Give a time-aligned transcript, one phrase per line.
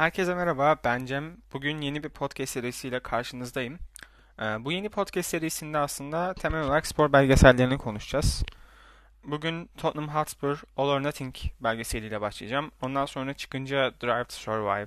[0.00, 1.36] Herkese merhaba, ben Cem.
[1.52, 3.78] Bugün yeni bir podcast serisiyle karşınızdayım.
[4.38, 8.44] Ee, bu yeni podcast serisinde aslında temel olarak spor belgesellerini konuşacağız.
[9.24, 12.70] Bugün Tottenham Hotspur All or Nothing belgeseliyle başlayacağım.
[12.82, 14.86] Ondan sonra çıkınca Drive to Survive,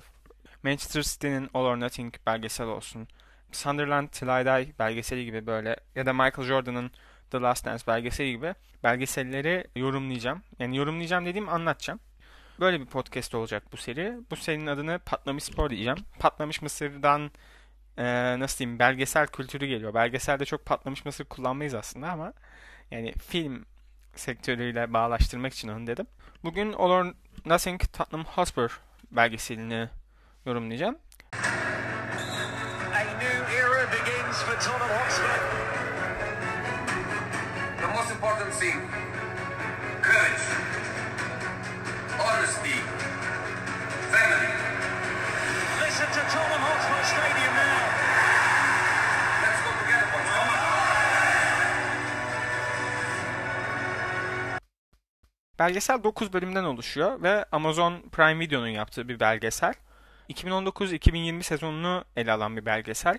[0.62, 3.08] Manchester City'nin All or Nothing belgesel olsun,
[3.52, 4.26] Sunderland Till
[4.78, 6.90] belgeseli gibi böyle ya da Michael Jordan'ın
[7.30, 8.54] The Last Dance belgeseli gibi
[8.84, 10.42] belgeselleri yorumlayacağım.
[10.58, 12.00] Yani yorumlayacağım dediğim anlatacağım.
[12.60, 14.14] Böyle bir podcast olacak bu seri.
[14.30, 15.98] Bu serinin adını Patlamış Spor diyeceğim.
[16.18, 17.30] Patlamış Mısır'dan
[17.96, 18.04] e,
[18.40, 19.94] nasıl diyeyim belgesel kültürü geliyor.
[19.94, 22.32] Belgeselde çok patlamış mısır kullanmayız aslında ama
[22.90, 23.66] yani film
[24.16, 26.06] sektörüyle bağlaştırmak için onu dedim.
[26.44, 27.14] Bugün All or
[27.44, 29.88] Nothing Tottenham Hotspur belgeselini
[30.46, 30.98] yorumlayacağım.
[32.94, 35.28] A new era begins for Tottenham Hotspur.
[37.80, 38.80] The most important thing
[55.58, 59.74] Belgesel 9 bölümden oluşuyor ve Amazon Prime Video'nun yaptığı bir belgesel.
[60.28, 63.18] 2019-2020 sezonunu ele alan bir belgesel.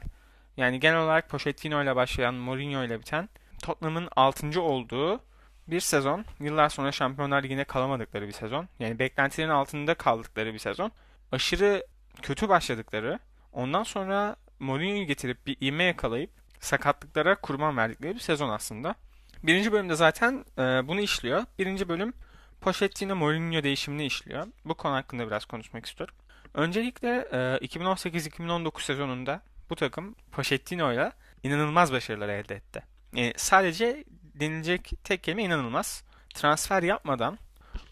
[0.58, 3.30] Yani genel olarak Pochettino ile başlayan, Mourinho ile biten
[3.64, 4.62] Tottenham'ın 6.
[4.62, 5.20] olduğu
[5.68, 6.26] bir sezon.
[6.40, 8.68] Yıllar sonra Şampiyonlar Ligi'ne kalamadıkları bir sezon.
[8.80, 10.92] Yani beklentilerin altında kaldıkları bir sezon.
[11.32, 11.86] Aşırı
[12.22, 13.20] kötü başladıkları,
[13.54, 18.96] ondan sonra Mourinho'yu getirip bir ivme yakalayıp sakatlıklara kurban verdikleri bir sezon aslında.
[19.44, 21.44] Birinci bölümde zaten e, bunu işliyor.
[21.60, 22.14] Birinci bölüm
[22.62, 24.48] Pochettino Mourinho değişimini işliyor.
[24.66, 26.16] Bu konu hakkında biraz konuşmak istiyorum.
[26.54, 31.12] Öncelikle e, 2018-2019 sezonunda bu takım Pochettino ile
[31.44, 32.84] inanılmaz başarılar elde etti.
[33.14, 34.04] Yani sadece
[34.40, 36.04] denilecek tek kelime inanılmaz.
[36.34, 37.40] Transfer yapmadan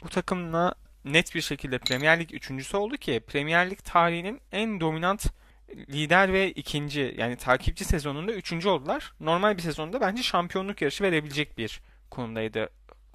[0.03, 5.25] bu takımla net bir şekilde Premier Lig üçüncüsü oldu ki Premier Lig tarihinin en dominant
[5.69, 9.13] lider ve ikinci yani takipçi sezonunda üçüncü oldular.
[9.19, 12.69] Normal bir sezonda bence şampiyonluk yarışı verebilecek bir konumdaydı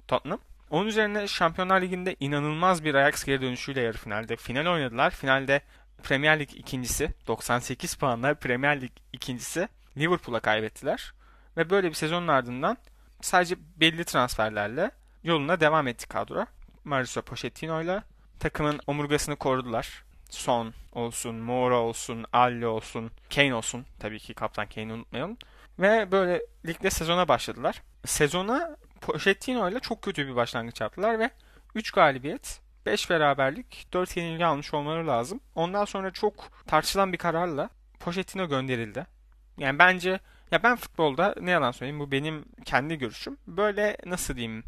[0.07, 0.39] Tottenham.
[0.69, 5.11] Onun üzerine Şampiyonlar Ligi'nde inanılmaz bir Ajax geri dönüşüyle yarı finalde final oynadılar.
[5.11, 5.61] Finalde
[6.03, 11.13] Premier Lig ikincisi 98 puanla Premier Lig ikincisi Liverpool'a kaybettiler.
[11.57, 12.77] Ve böyle bir sezonun ardından
[13.21, 14.91] sadece belli transferlerle
[15.23, 16.45] yoluna devam etti kadro.
[16.89, 18.03] Mauricio Pochettino ile
[18.39, 20.03] takımın omurgasını korudular.
[20.29, 23.85] Son olsun, Moura olsun, Alli olsun, Kane olsun.
[23.99, 25.37] Tabii ki kaptan Kane'i unutmayalım.
[25.79, 27.81] Ve böyle ligde sezona başladılar.
[28.05, 31.29] Sezona Pochettino ile çok kötü bir başlangıç yaptılar ve
[31.75, 35.39] 3 galibiyet, 5 beraberlik, 4 yenilgi almış olmaları lazım.
[35.55, 37.69] Ondan sonra çok tartışılan bir kararla
[37.99, 39.07] Pochettino gönderildi.
[39.57, 40.19] Yani bence
[40.51, 43.37] ya ben futbolda ne yalan söyleyeyim bu benim kendi görüşüm.
[43.47, 44.63] Böyle nasıl diyeyim?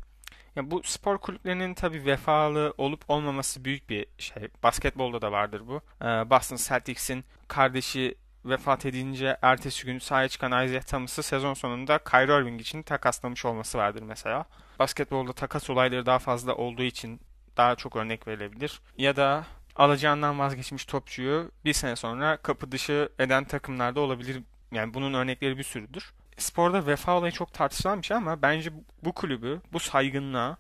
[0.56, 4.48] Ya bu spor kulüplerinin tabii vefalı olup olmaması büyük bir şey.
[4.64, 5.82] Basketbolda da vardır bu.
[6.02, 12.42] Ee, Boston Celtics'in kardeşi vefat edince ertesi gün sahaya çıkan Isaiah Thomas'ı sezon sonunda Kyrie
[12.42, 14.46] Irving için takaslamış olması vardır mesela.
[14.80, 17.20] Basketbolda takas olayları daha fazla olduğu için
[17.58, 18.82] daha çok örnek verilebilir.
[18.98, 19.46] Ya da
[19.76, 24.44] alacağından vazgeçmiş topçuyu bir sene sonra kapı dışı eden takımlarda olabilir.
[24.72, 26.14] Yani bunun örnekleri bir sürüdür.
[26.42, 28.72] Sporda vefa olayı çok tartışılan bir şey ama bence
[29.04, 30.58] bu kulübü, bu saygınlığa,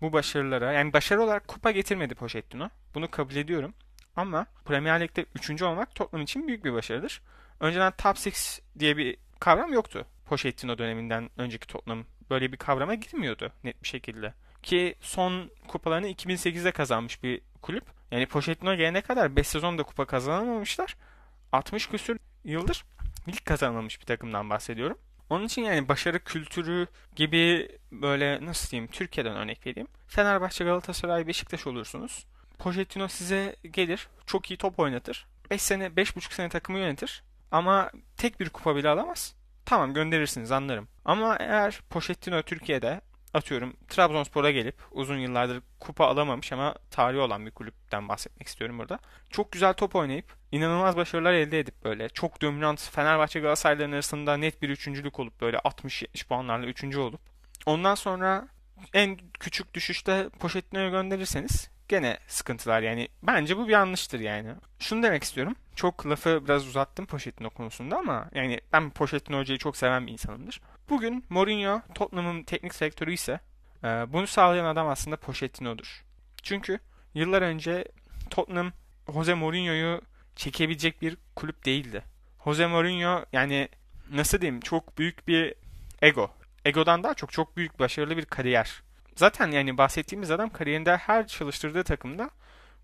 [0.00, 2.68] bu başarılara yani başarı olarak kupa getirmedi Pochettino.
[2.94, 3.74] Bunu kabul ediyorum.
[4.16, 5.62] Ama Premier Lig'de 3.
[5.62, 7.22] olmak Tottenham için büyük bir başarıdır.
[7.60, 8.30] Önceden Top 6
[8.78, 10.06] diye bir kavram yoktu.
[10.26, 14.34] Pochettino döneminden önceki Tottenham böyle bir kavrama girmiyordu net bir şekilde.
[14.62, 17.84] Ki son kupalarını 2008'de kazanmış bir kulüp.
[18.10, 20.96] Yani Pochettino gelene kadar 5 sezonda kupa kazanamamışlar.
[21.52, 22.84] 60 küsür yıldır
[23.28, 24.98] lig kazanmamış bir takımdan bahsediyorum.
[25.30, 29.88] Onun için yani başarı kültürü gibi böyle nasıl diyeyim Türkiye'den örnek vereyim.
[30.06, 32.26] Fenerbahçe, Galatasaray, Beşiktaş olursunuz.
[32.58, 35.26] Pochettino size gelir, çok iyi top oynatır.
[35.50, 37.22] 5 sene, 5,5 sene takımı yönetir.
[37.50, 39.34] Ama tek bir kupa bile alamaz.
[39.64, 40.88] Tamam gönderirsiniz anlarım.
[41.04, 43.00] Ama eğer Pochettino Türkiye'de
[43.34, 48.98] atıyorum Trabzonspor'a gelip uzun yıllardır kupa alamamış ama tarihi olan bir kulüpten bahsetmek istiyorum burada.
[49.30, 54.62] Çok güzel top oynayıp inanılmaz başarılar elde edip böyle çok dominant Fenerbahçe Galatasaray'ların arasında net
[54.62, 57.20] bir üçüncülük olup böyle 60-70 puanlarla üçüncü olup
[57.66, 58.48] ondan sonra
[58.94, 63.08] en küçük düşüşte Pochettino'yu gönderirseniz gene sıkıntılar yani.
[63.22, 64.48] Bence bu bir yanlıştır yani.
[64.78, 65.54] Şunu demek istiyorum.
[65.76, 70.60] Çok lafı biraz uzattım Pochettino konusunda ama yani ben Pochettino hocayı çok seven bir insanımdır.
[70.88, 73.40] Bugün Mourinho Tottenham'ın teknik direktörü ise
[73.84, 76.04] e, bunu sağlayan adam aslında Pochettino'dur.
[76.42, 76.78] Çünkü
[77.14, 77.84] yıllar önce
[78.30, 78.72] Tottenham
[79.12, 80.00] Jose Mourinho'yu
[80.36, 82.02] çekebilecek bir kulüp değildi.
[82.44, 83.68] Jose Mourinho yani
[84.10, 85.54] nasıl diyeyim çok büyük bir
[86.02, 86.30] ego.
[86.64, 88.82] Egodan daha çok çok büyük başarılı bir kariyer.
[89.16, 92.30] Zaten yani bahsettiğimiz adam kariyerinde her çalıştırdığı takımda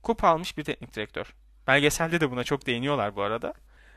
[0.03, 1.35] kupa almış bir teknik direktör.
[1.67, 3.55] Belgeselde de buna çok değiniyorlar bu arada.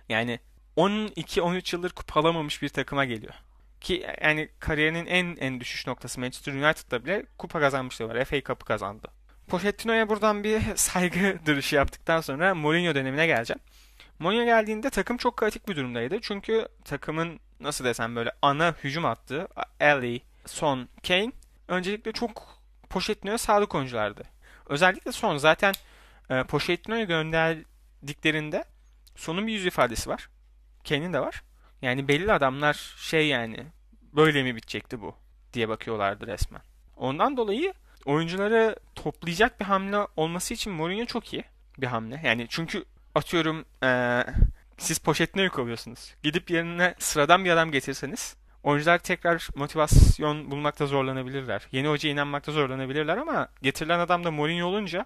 [0.09, 0.39] Yani
[0.77, 3.33] 12-13 yıldır kupa alamamış bir takıma geliyor.
[3.81, 8.25] Ki yani kariyerinin en en düşüş noktası Manchester United'da bile kupa kazanmışlığı var.
[8.25, 9.07] FA Cup'ı kazandı.
[9.47, 13.59] Pochettino'ya buradan bir saygı duruşu yaptıktan sonra Mourinho dönemine geleceğim.
[14.19, 16.19] Mourinho geldiğinde takım çok kaotik bir durumdaydı.
[16.21, 19.47] Çünkü takımın nasıl desem böyle ana hücum attığı
[19.79, 21.31] Ali, Son, Kane
[21.67, 24.23] öncelikle çok Pochettino'ya sadık oyunculardı.
[24.69, 25.73] Özellikle Son zaten
[26.29, 28.63] e, Pochettino'ya gönderdiklerinde
[29.15, 30.29] Son'un bir yüz ifadesi var.
[30.89, 31.43] Kane'in de var.
[31.81, 33.65] Yani belli adamlar şey yani
[34.13, 35.15] böyle mi bitecekti bu
[35.53, 36.61] diye bakıyorlardı resmen.
[36.97, 37.73] Ondan dolayı
[38.05, 41.43] oyuncuları toplayacak bir hamle olması için Mourinho çok iyi
[41.77, 42.21] bir hamle.
[42.23, 42.85] Yani çünkü
[43.15, 44.23] atıyorum ee,
[44.77, 46.15] siz Pochettino'yu kovuyorsunuz.
[46.23, 51.67] Gidip yerine sıradan bir adam getirseniz oyuncular tekrar motivasyon bulmakta zorlanabilirler.
[51.71, 55.05] Yeni hocaya inanmakta zorlanabilirler ama getirilen adam da Mourinho olunca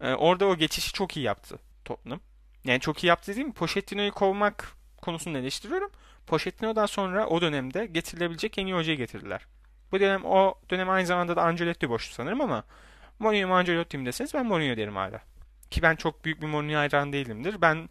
[0.00, 2.20] e, orada o geçişi çok iyi yaptı Tottenham.
[2.64, 3.52] Yani çok iyi yaptı değil mi?
[3.52, 4.76] Pochettino'yu kovmak
[5.06, 5.90] konusunu eleştiriyorum.
[6.26, 9.46] Pochettino'dan sonra o dönemde getirilebilecek en iyi hocayı getirdiler.
[9.92, 12.64] Bu dönem o dönem aynı zamanda da Ancelotti boştu sanırım ama
[13.18, 15.20] Mourinho Ancelotti mi deseniz ben Mourinho derim hala.
[15.70, 17.60] Ki ben çok büyük bir Mourinho hayran değilimdir.
[17.60, 17.88] Ben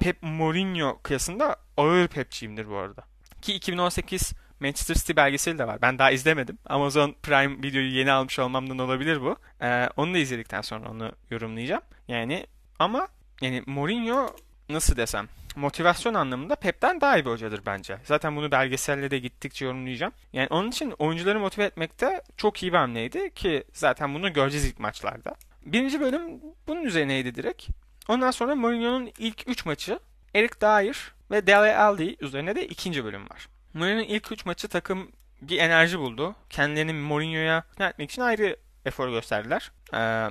[0.00, 3.02] Pep Mourinho kıyasında ağır Pepçiyimdir bu arada.
[3.42, 5.82] Ki 2018 Manchester City belgeseli de var.
[5.82, 6.58] Ben daha izlemedim.
[6.66, 9.36] Amazon Prime videoyu yeni almış olmamdan olabilir bu.
[9.62, 11.82] Ee, onu da izledikten sonra onu yorumlayacağım.
[12.08, 12.46] Yani
[12.78, 13.08] ama
[13.40, 14.36] yani Mourinho
[14.68, 17.98] nasıl desem motivasyon anlamında Pep'ten daha iyi bir hocadır bence.
[18.04, 20.12] Zaten bunu belgeselle de gittikçe yorumlayacağım.
[20.32, 24.78] Yani onun için oyuncuları motive etmekte çok iyi bir hamleydi ki zaten bunu göreceğiz ilk
[24.78, 25.34] maçlarda.
[25.66, 27.68] Birinci bölüm bunun üzerineydi direkt.
[28.08, 29.98] Ondan sonra Mourinho'nun ilk 3 maçı
[30.34, 33.48] Eric Dyer ve Dele Alli üzerine de ikinci bölüm var.
[33.74, 35.12] Mourinho'nun ilk 3 maçı takım
[35.42, 36.34] bir enerji buldu.
[36.50, 39.72] Kendilerini Mourinho'ya ikna etmek için ayrı efor gösterdiler.
[39.94, 40.28] Ee,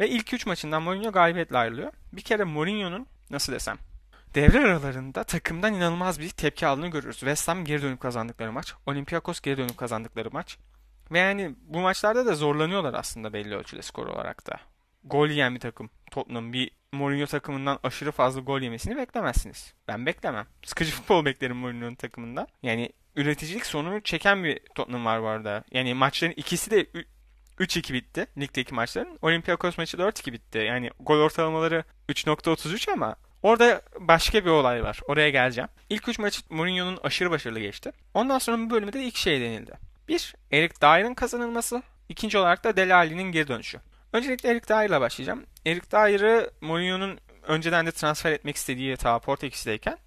[0.00, 1.92] ve ilk 3 maçından Mourinho galibiyetle ayrılıyor.
[2.12, 3.78] Bir kere Mourinho'nun nasıl desem
[4.34, 7.18] devre aralarında takımdan inanılmaz bir tepki aldığını görürüz.
[7.18, 8.74] West Ham geri dönüp kazandıkları maç.
[8.86, 10.58] Olympiakos geri dönüp kazandıkları maç.
[11.10, 14.60] Ve yani bu maçlarda da zorlanıyorlar aslında belli ölçüde skor olarak da.
[15.04, 15.90] Gol yiyen bir takım.
[16.10, 19.74] Tottenham bir Mourinho takımından aşırı fazla gol yemesini beklemezsiniz.
[19.88, 20.46] Ben beklemem.
[20.64, 22.48] Sıkıcı futbol beklerim Mourinho'nun takımından.
[22.62, 25.64] Yani üreticilik sonunu çeken bir Tottenham var bu arada.
[25.70, 26.86] Yani maçların ikisi de
[27.58, 29.18] 3-2 bitti ligdeki maçların.
[29.22, 30.58] Olympiakos maçı 4-2 bitti.
[30.58, 35.00] Yani gol ortalamaları 3.33 ama orada başka bir olay var.
[35.08, 35.70] Oraya geleceğim.
[35.88, 37.92] İlk 3 maçı Mourinho'nun aşırı başarılı geçti.
[38.14, 39.72] Ondan sonra bu bölümde de iki şey denildi.
[40.08, 41.82] Bir, Eric Dyer'ın kazanılması.
[42.08, 43.80] İkinci olarak da Dele Alli'nin geri dönüşü.
[44.12, 45.46] Öncelikle Eric Dyer'la başlayacağım.
[45.66, 49.98] Eric Dyer'ı Mourinho'nun önceden de transfer etmek istediği ta Portekiz'deyken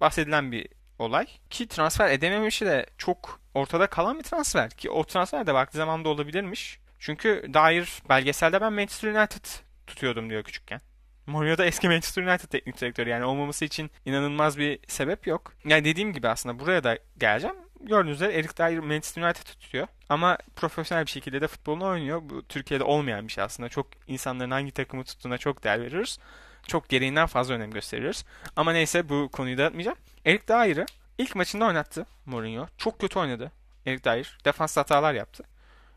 [0.00, 0.68] bahsedilen bir
[0.98, 1.26] olay.
[1.50, 4.70] Ki transfer edememişi de çok ortada kalan bir transfer.
[4.70, 6.78] Ki o transfer de vakti zamanında olabilirmiş.
[6.98, 9.44] Çünkü Dyer belgeselde ben Manchester United
[9.86, 10.80] tutuyordum diyor küçükken.
[11.26, 15.52] Mourinho da eski Manchester United teknik direktörü yani olmaması için inanılmaz bir sebep yok.
[15.64, 17.56] Yani dediğim gibi aslında buraya da geleceğim.
[17.80, 19.86] Gördüğünüz üzere Eric Dyer Manchester United tutuyor.
[20.08, 22.22] Ama profesyonel bir şekilde de futbolunu oynuyor.
[22.24, 23.68] Bu Türkiye'de olmayan bir şey aslında.
[23.68, 26.18] Çok insanların hangi takımı tuttuğuna çok değer veriyoruz.
[26.66, 28.24] Çok gereğinden fazla önem gösteriyoruz.
[28.56, 29.98] Ama neyse bu konuyu da atmayacağım.
[30.24, 30.86] Eric Dyer'ı
[31.18, 32.66] ilk maçında oynattı Mourinho.
[32.78, 33.52] Çok kötü oynadı
[33.86, 34.38] Eric Dyer.
[34.44, 35.44] Defans hatalar yaptı.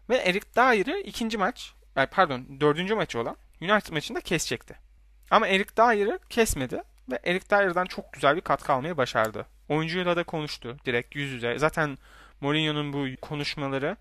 [0.09, 1.73] Ve Eric Dyer'ı ikinci maç,
[2.11, 4.88] pardon dördüncü maçı olan United maçında kesecekti.
[5.31, 9.45] Ama Eric Dyer'ı kesmedi ve Eric Dyer'dan çok güzel bir katkı almayı başardı.
[9.69, 11.59] Oyuncuyla da konuştu direkt yüz yüze.
[11.59, 11.97] Zaten
[12.41, 13.97] Mourinho'nun bu konuşmaları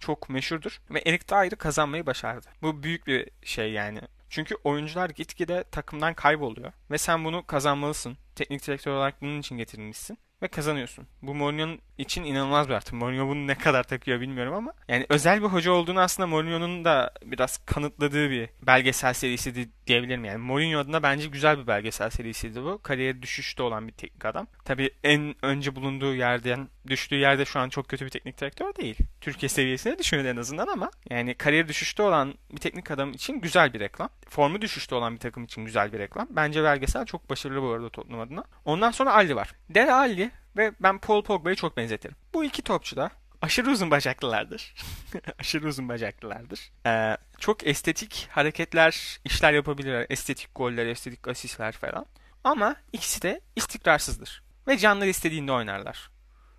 [0.00, 2.46] çok meşhurdur ve Eric Dyer'ı kazanmayı başardı.
[2.62, 4.00] Bu büyük bir şey yani.
[4.30, 8.16] Çünkü oyuncular gitgide takımdan kayboluyor ve sen bunu kazanmalısın.
[8.34, 11.06] Teknik direktör olarak bunun için getirilmişsin ve kazanıyorsun.
[11.22, 12.96] Bu Mourinho'nun için inanılmaz bir artı.
[12.96, 17.12] Mourinho bunu ne kadar takıyor bilmiyorum ama yani özel bir hoca olduğunu aslında Mourinho'nun da
[17.24, 20.24] biraz kanıtladığı bir belgesel serisi diyebilirim.
[20.24, 22.82] Yani Mourinho adına bence güzel bir belgesel serisiydi bu.
[22.82, 24.46] Kariyeri düşüşte olan bir teknik adam.
[24.64, 28.96] Tabii en önce bulunduğu yerden düştüğü yerde şu an çok kötü bir teknik direktör değil.
[29.20, 33.74] Türkiye seviyesine düşmedi en azından ama yani kariyer düşüşte olan bir teknik adam için güzel
[33.74, 34.08] bir reklam.
[34.32, 36.26] Formu düşüşte olan bir takım için güzel bir reklam.
[36.30, 38.44] Bence belgesel çok başarılı bu arada Tottenham adına.
[38.64, 39.54] Ondan sonra Ali var.
[39.70, 42.16] Dele Ali ve ben Paul Pogba'yı çok benzetirim.
[42.34, 43.10] Bu iki topçu da
[43.42, 44.74] aşırı uzun bacaklılardır.
[45.38, 46.70] aşırı uzun bacaklılardır.
[46.86, 50.06] Ee, çok estetik hareketler, işler yapabilirler.
[50.10, 52.06] Estetik goller, estetik asistler falan.
[52.44, 54.42] Ama ikisi de istikrarsızdır.
[54.68, 56.10] Ve canları istediğinde oynarlar.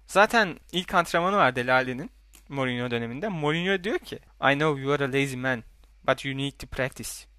[0.08, 2.12] Zaten ilk antrenmanı var Delali'nin
[2.50, 3.28] Mourinho döneminde.
[3.28, 4.20] Mourinho diyor ki
[4.52, 5.64] I know you are a lazy man
[6.08, 7.33] but you need to practice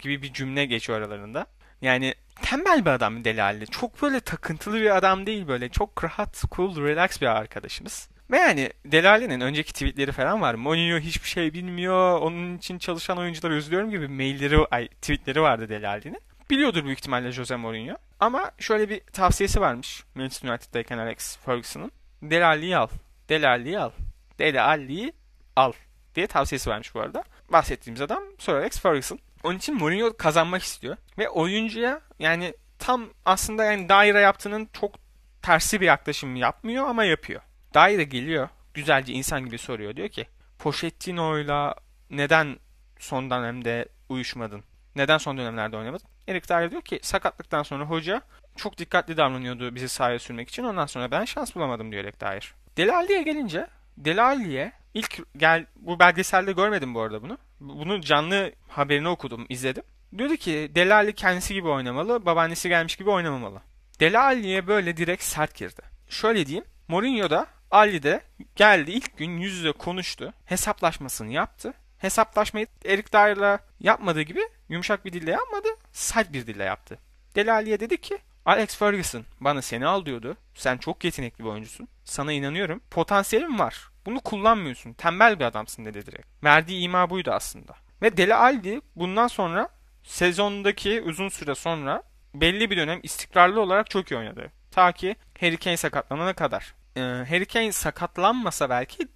[0.00, 1.46] gibi bir cümle geçiyor aralarında.
[1.82, 3.66] Yani tembel bir adam Delali.
[3.66, 5.68] Çok böyle takıntılı bir adam değil böyle.
[5.68, 8.08] Çok rahat, cool, relax bir arkadaşımız.
[8.30, 10.54] Ve yani Delali'nin önceki tweetleri falan var.
[10.54, 12.20] Mourinho hiçbir şey bilmiyor.
[12.20, 16.20] Onun için çalışan oyuncular üzülüyorum gibi mailleri, ay, tweetleri vardı Delali'nin.
[16.50, 17.94] biliyordur büyük ihtimalle Jose Mourinho.
[18.20, 21.92] Ama şöyle bir tavsiyesi varmış Manchester United'dayken Alex Ferguson'ın.
[22.22, 22.88] Deli Ali'yi al.
[23.28, 23.90] Deli Ali'yi al.
[24.38, 25.12] Deli Ali'yi
[25.56, 25.72] al
[26.14, 27.24] diye tavsiyesi varmış bu arada.
[27.52, 29.18] Bahsettiğimiz adam Sir Alex Ferguson.
[29.44, 30.96] Onun için Mourinho kazanmak istiyor.
[31.18, 34.94] Ve oyuncuya yani tam aslında yani daire yaptığının çok
[35.42, 37.40] tersi bir yaklaşım yapmıyor ama yapıyor.
[37.74, 38.48] Daire geliyor.
[38.74, 39.96] Güzelce insan gibi soruyor.
[39.96, 40.26] Diyor ki
[40.58, 41.74] Pochettino'yla
[42.10, 42.56] neden
[42.98, 44.64] son dönemde uyuşmadın?
[44.96, 46.06] Neden son dönemlerde oynamadın?
[46.28, 48.22] Erik Dyer diyor ki sakatlıktan sonra hoca
[48.56, 50.64] çok dikkatli davranıyordu bizi sahaya sürmek için.
[50.64, 52.54] Ondan sonra ben şans bulamadım diyor Erik Dyer.
[52.76, 53.66] Delali'ye gelince
[53.96, 57.38] Delali'ye ilk gel bu belgeselde görmedim bu arada bunu.
[57.60, 59.82] Bunu canlı haberini okudum, izledim.
[60.18, 63.62] Diyordu ki Delali kendisi gibi oynamalı, babaannesi gelmiş gibi oynamamalı.
[64.00, 65.82] Delali'ye böyle direkt sert girdi.
[66.08, 68.20] Şöyle diyeyim, Mourinho da Ali de
[68.56, 70.32] geldi ilk gün yüz yüze konuştu.
[70.44, 71.74] Hesaplaşmasını yaptı.
[71.98, 75.68] Hesaplaşmayı Erik Dyer'la yapmadığı gibi yumuşak bir dille yapmadı.
[75.92, 76.98] Sert bir dille yaptı.
[77.34, 80.36] Delali'ye dedi ki Alex Ferguson bana seni al diyordu.
[80.54, 81.88] Sen çok yetenekli bir oyuncusun.
[82.04, 82.80] Sana inanıyorum.
[82.90, 83.89] Potansiyelin var.
[84.06, 84.92] Bunu kullanmıyorsun.
[84.92, 86.44] Tembel bir adamsın dedi direkt.
[86.44, 87.74] Verdiği ima buydu aslında.
[88.02, 89.68] Ve Dele Alli bundan sonra
[90.02, 92.02] sezondaki uzun süre sonra
[92.34, 94.52] belli bir dönem istikrarlı olarak çok iyi oynadı.
[94.70, 96.74] Ta ki Harry Kane sakatlanana kadar.
[96.96, 99.08] Ee, Harry Kane sakatlanmasa belki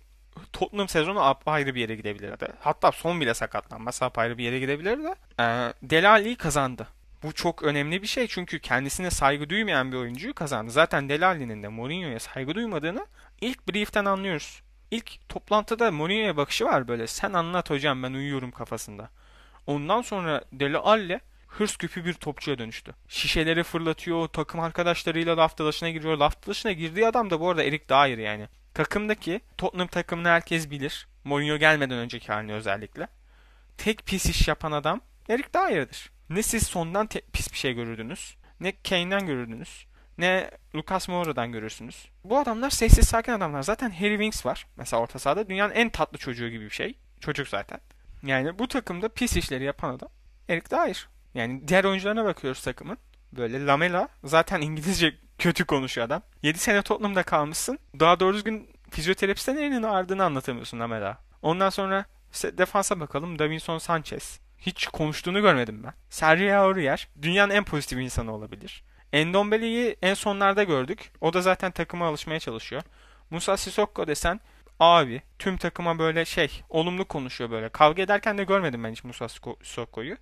[0.52, 2.48] Tottenham sezonu apayrı bir yere gidebilirdi.
[2.60, 5.14] Hatta son bile sakatlanmasa apayrı bir yere gidebilirdi.
[5.40, 6.88] Ee, Dele Alli'yi kazandı.
[7.22, 10.70] Bu çok önemli bir şey çünkü kendisine saygı duymayan bir oyuncuyu kazandı.
[10.70, 13.06] Zaten Dele Alli'nin de Mourinho'ya saygı duymadığını
[13.40, 14.62] ilk brief'ten anlıyoruz.
[14.94, 17.06] İlk toplantıda Mourinho'ya bakışı var böyle.
[17.06, 19.10] Sen anlat hocam ben uyuyorum kafasında.
[19.66, 22.94] Ondan sonra Dele Alli hırs küpü bir topçuya dönüştü.
[23.08, 26.16] Şişeleri fırlatıyor, takım arkadaşlarıyla laf dalaşına giriyor.
[26.16, 28.48] Laf dalaşına girdiği adam da bu arada Erik Dyer yani.
[28.74, 31.06] Takımdaki Tottenham takımını herkes bilir.
[31.24, 33.08] Mourinho gelmeden önceki halini özellikle.
[33.78, 36.10] Tek pis iş yapan adam Erik Dyer'dir.
[36.30, 39.86] Ne siz sondan te- pis bir şey görürdünüz, ne Kane'den görürdünüz,
[40.18, 42.08] ne Lucas Moura'dan görürsünüz.
[42.24, 43.62] Bu adamlar sessiz sakin adamlar.
[43.62, 44.66] Zaten Harry Winks var.
[44.76, 46.98] Mesela orta sahada dünyanın en tatlı çocuğu gibi bir şey.
[47.20, 47.80] Çocuk zaten.
[48.22, 50.08] Yani bu takımda pis işleri yapan adam
[50.48, 51.08] Erik Dyer.
[51.34, 52.98] Yani diğer oyuncularına bakıyoruz takımın.
[53.32, 56.22] Böyle Lamela zaten İngilizce kötü konuşuyor adam.
[56.42, 57.78] 7 sene Tottenham'da kalmışsın.
[58.00, 61.18] Daha doğru düzgün fizyoterapisten elinin ardını anlatamıyorsun Lamela.
[61.42, 62.04] Ondan sonra
[62.42, 63.38] defansa bakalım.
[63.38, 64.40] Davinson Sanchez.
[64.58, 65.92] Hiç konuştuğunu görmedim ben.
[66.10, 68.84] Sergio Aurier dünyanın en pozitif insanı olabilir.
[69.14, 71.12] Endombele'yi en sonlarda gördük.
[71.20, 72.82] O da zaten takıma alışmaya çalışıyor.
[73.30, 74.40] Musa Sissoko desen
[74.80, 77.68] abi tüm takıma böyle şey olumlu konuşuyor böyle.
[77.68, 80.16] Kavga ederken de görmedim ben hiç Musa Sissoko'yu.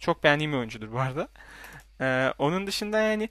[0.00, 1.28] Çok beğendiğim bir oyuncudur bu arada.
[2.00, 3.28] Ee, onun dışında yani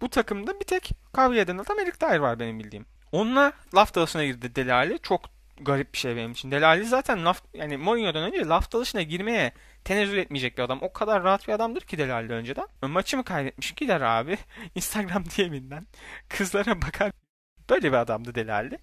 [0.00, 2.86] bu takımda bir tek kavga eden adam Erik Dyer var benim bildiğim.
[3.12, 4.98] Onunla laf dalasına girdi Delali.
[5.02, 5.20] Çok
[5.60, 6.50] garip bir şey benim için.
[6.50, 9.52] Delali zaten laf yani Mourinho'dan önce laf dalışına girmeye
[9.86, 10.78] tenezzül etmeyecek bir adam.
[10.82, 12.66] O kadar rahat bir adamdır ki Delali önceden.
[12.82, 14.38] Maçı mı kaybetmiş gider abi.
[14.74, 15.86] Instagram DM'inden
[16.28, 17.12] kızlara bakar.
[17.70, 18.78] Böyle bir adamdı Delali.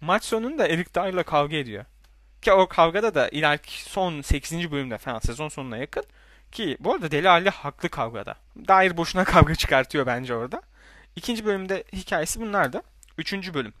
[0.00, 1.84] Maç sonunda Erik Dyer'la kavga ediyor.
[2.42, 4.70] Ki o kavgada da ileriki son 8.
[4.72, 6.04] bölümde falan sezon sonuna yakın.
[6.52, 8.34] Ki bu arada Deli Ali haklı kavgada.
[8.68, 10.62] Dair boşuna kavga çıkartıyor bence orada.
[11.16, 12.82] İkinci bölümde hikayesi bunlardı.
[13.18, 13.74] Üçüncü bölüm.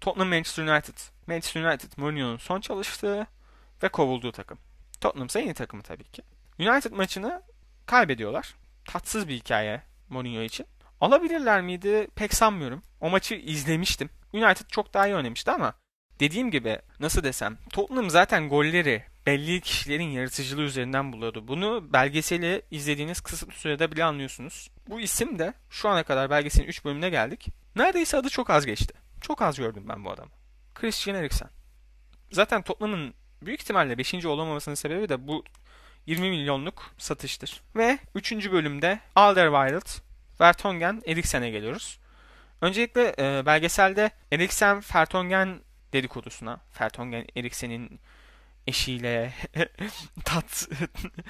[0.00, 0.98] Tottenham Manchester United.
[1.26, 3.26] Manchester United Mourinho'nun son çalıştığı
[3.82, 4.58] ve kovulduğu takım.
[5.02, 6.22] Tottenham ise yeni takımı tabii ki.
[6.58, 7.42] United maçını
[7.86, 8.54] kaybediyorlar.
[8.84, 10.66] Tatsız bir hikaye Mourinho için.
[11.00, 12.82] Alabilirler miydi pek sanmıyorum.
[13.00, 14.10] O maçı izlemiştim.
[14.32, 15.74] United çok daha iyi oynamıştı ama
[16.20, 21.48] dediğim gibi nasıl desem Tottenham zaten golleri belli kişilerin yaratıcılığı üzerinden buluyordu.
[21.48, 24.70] Bunu belgeseli izlediğiniz kısıtlı sürede bile anlıyorsunuz.
[24.88, 27.48] Bu isim de şu ana kadar belgeselin 3 bölümüne geldik.
[27.76, 28.94] Neredeyse adı çok az geçti.
[29.20, 30.30] Çok az gördüm ben bu adamı.
[30.74, 31.48] Christian Eriksen.
[32.32, 33.14] Zaten Tottenham'ın
[33.46, 34.24] büyük ihtimalle 5.
[34.24, 35.44] olamamasının sebebi de bu
[36.06, 37.62] 20 milyonluk satıştır.
[37.76, 38.32] Ve 3.
[38.32, 39.88] bölümde Alderweireld,
[40.40, 41.98] Vertonghen, Eriksen'e geliyoruz.
[42.60, 45.60] Öncelikle e, belgeselde Eriksen Vertonghen
[45.92, 48.00] dedikodusuna, Vertonghen Eriksen'in
[48.66, 49.34] eşiyle
[50.24, 50.68] tat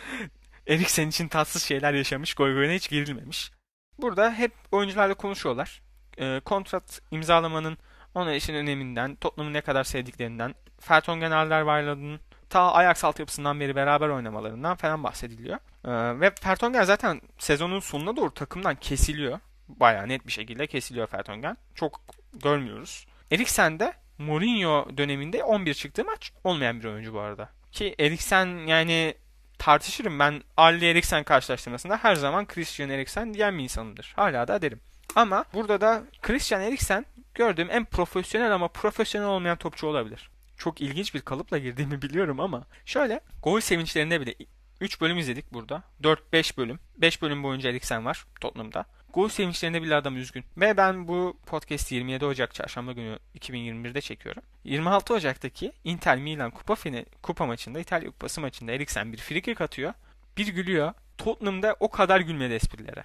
[0.66, 2.34] Eriksen için tatsız şeyler yaşamış.
[2.34, 3.50] Goygoyuna hiç girilmemiş.
[3.98, 5.82] Burada hep oyuncularla konuşuyorlar.
[6.18, 7.78] E, kontrat imzalamanın
[8.14, 14.76] onun için öneminden, Tottenham'ı ne kadar sevdiklerinden, Fertongen Alderweireld'ın ta Ajax altyapısından beri beraber oynamalarından
[14.76, 15.58] falan bahsediliyor.
[15.84, 19.40] Ee, ve Fertongen zaten sezonun sonuna doğru takımdan kesiliyor.
[19.68, 21.56] Bayağı net bir şekilde kesiliyor Fertongen.
[21.74, 22.00] Çok
[22.42, 23.06] görmüyoruz.
[23.30, 27.48] Eriksen de Mourinho döneminde 11 çıktığı maç olmayan bir oyuncu bu arada.
[27.72, 29.14] Ki Eriksen yani
[29.58, 34.12] tartışırım ben Ali Eriksen karşılaştırmasında her zaman Christian Eriksen diyen bir insanımdır.
[34.16, 34.80] Hala da derim.
[35.16, 40.30] Ama burada da Christian Eriksen gördüğüm en profesyonel ama profesyonel olmayan topçu olabilir.
[40.56, 44.34] Çok ilginç bir kalıpla girdiğimi biliyorum ama şöyle gol sevinçlerinde bile
[44.80, 45.82] 3 bölüm izledik burada.
[46.02, 46.78] 4-5 bölüm.
[46.96, 48.84] 5 bölüm boyunca Eriksen var Tottenham'da.
[49.12, 50.44] Gol sevinçlerinde bile adam üzgün.
[50.56, 54.42] Ve ben bu podcast 27 Ocak çarşamba günü 2021'de çekiyorum.
[54.64, 59.94] 26 Ocak'taki Inter Milan kupa fini, kupa maçında İtalya kupası maçında Eriksen bir frikik atıyor.
[60.36, 60.92] Bir gülüyor.
[61.18, 63.04] Tottenham'da o kadar gülmedi esprilere.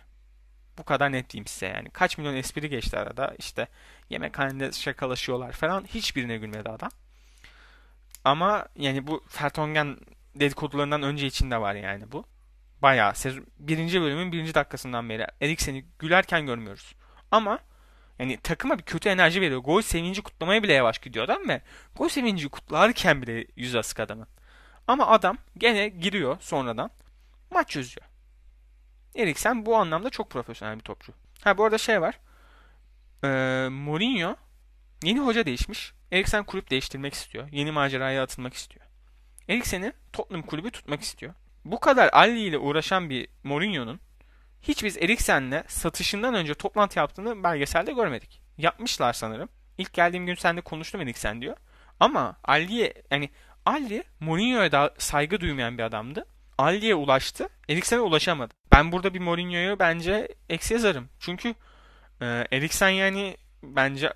[0.77, 1.89] Bu kadar net diyeyim size yani.
[1.89, 3.35] Kaç milyon espri geçti arada.
[3.37, 3.67] İşte
[4.09, 5.85] yemekhanede şakalaşıyorlar falan.
[5.85, 6.91] Hiçbirine gülmedi adam.
[8.23, 9.97] Ama yani bu Fertongen
[10.35, 12.25] dedikodularından önce içinde var yani bu.
[12.81, 16.95] Bayağı sezon, birinci bölümün birinci dakikasından beri Eriksen'i gülerken görmüyoruz.
[17.31, 17.59] Ama
[18.19, 19.59] yani takıma bir kötü enerji veriyor.
[19.59, 21.61] Gol sevinci kutlamaya bile yavaş gidiyor adam ve
[21.95, 24.27] gol sevinci kutlarken bile yüz asık adamın.
[24.87, 26.91] Ama adam gene giriyor sonradan.
[27.51, 28.07] Maç çözüyor.
[29.17, 31.13] Eriksen bu anlamda çok profesyonel bir topçu.
[31.43, 32.19] Ha bu arada şey var.
[33.23, 34.35] Ee, Mourinho
[35.03, 35.93] yeni hoca değişmiş.
[36.11, 37.49] Eriksen kulüp değiştirmek istiyor.
[37.51, 38.85] Yeni maceraya atılmak istiyor.
[39.49, 41.33] Eriksen'i Tottenham kulübü tutmak istiyor.
[41.65, 43.99] Bu kadar Ali ile uğraşan bir Mourinho'nun
[44.61, 48.41] hiç biz Eriksen'le satışından önce toplantı yaptığını belgeselde görmedik.
[48.57, 49.49] Yapmışlar sanırım.
[49.77, 51.57] İlk geldiğim gün seninle konuştum Eriksen diyor.
[51.99, 53.29] Ama Ali'ye yani
[53.65, 56.25] Ali Mourinho'ya da saygı duymayan bir adamdı.
[56.57, 57.49] Ali'ye ulaştı.
[57.69, 58.53] Eriksen'e ulaşamadı.
[58.71, 61.09] Ben burada bir Mourinho'yu bence eksi yazarım.
[61.19, 61.55] Çünkü
[62.21, 64.13] e, Eriksen yani bence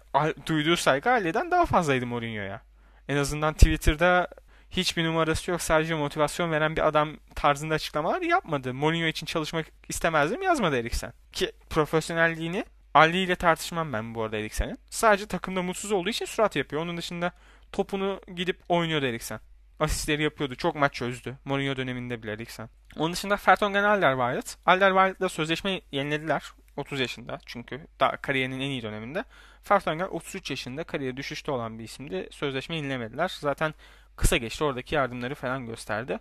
[0.48, 2.62] duyduğu saygı Ali'den daha fazlaydı Mourinho'ya.
[3.10, 4.28] En azından Twitter'da
[4.72, 8.74] hiçbir numarası yok sadece motivasyon veren bir adam tarzında açıklamalar yapmadı.
[8.74, 11.14] Mourinho için çalışmak istemezdim yazmadı Eriksen.
[11.34, 14.78] Ki profesyonelliğini Ali ile tartışmam ben bu arada Eriksen'in.
[14.90, 16.82] Sadece takımda mutsuz olduğu için surat yapıyor.
[16.82, 17.32] Onun dışında
[17.72, 19.40] topunu gidip oynuyordu Eriksen.
[19.82, 20.56] Asistleri yapıyordu.
[20.56, 21.38] Çok maç çözdü.
[21.46, 22.70] Mourinho döneminde bile Eriksen.
[22.98, 24.48] Onun dışında Fertongen Alderweireld.
[24.66, 26.44] Alderweireld'la sözleşme yenilediler.
[26.78, 29.24] 30 yaşında çünkü daha kariyerinin en iyi döneminde.
[29.64, 32.28] Fertongen 33 yaşında kariyeri düşüşte olan bir isimdi.
[32.32, 33.32] Sözleşme yenilemediler.
[33.40, 33.74] Zaten
[34.16, 34.64] kısa geçti.
[34.64, 36.20] Oradaki yardımları falan gösterdi.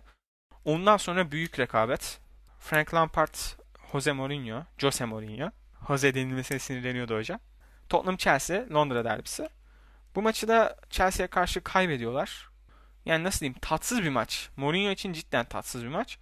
[0.65, 2.19] Ondan sonra büyük rekabet.
[2.59, 3.35] Frank Lampard,
[3.91, 5.49] Jose Mourinho, Jose Mourinho.
[5.87, 7.39] Jose denilmesine sinirleniyordu hocam.
[7.89, 9.49] Tottenham Chelsea Londra derbisi.
[10.15, 12.50] Bu maçı da Chelsea'ye karşı kaybediyorlar.
[13.05, 14.49] Yani nasıl diyeyim tatsız bir maç.
[14.57, 16.17] Mourinho için cidden tatsız bir maç.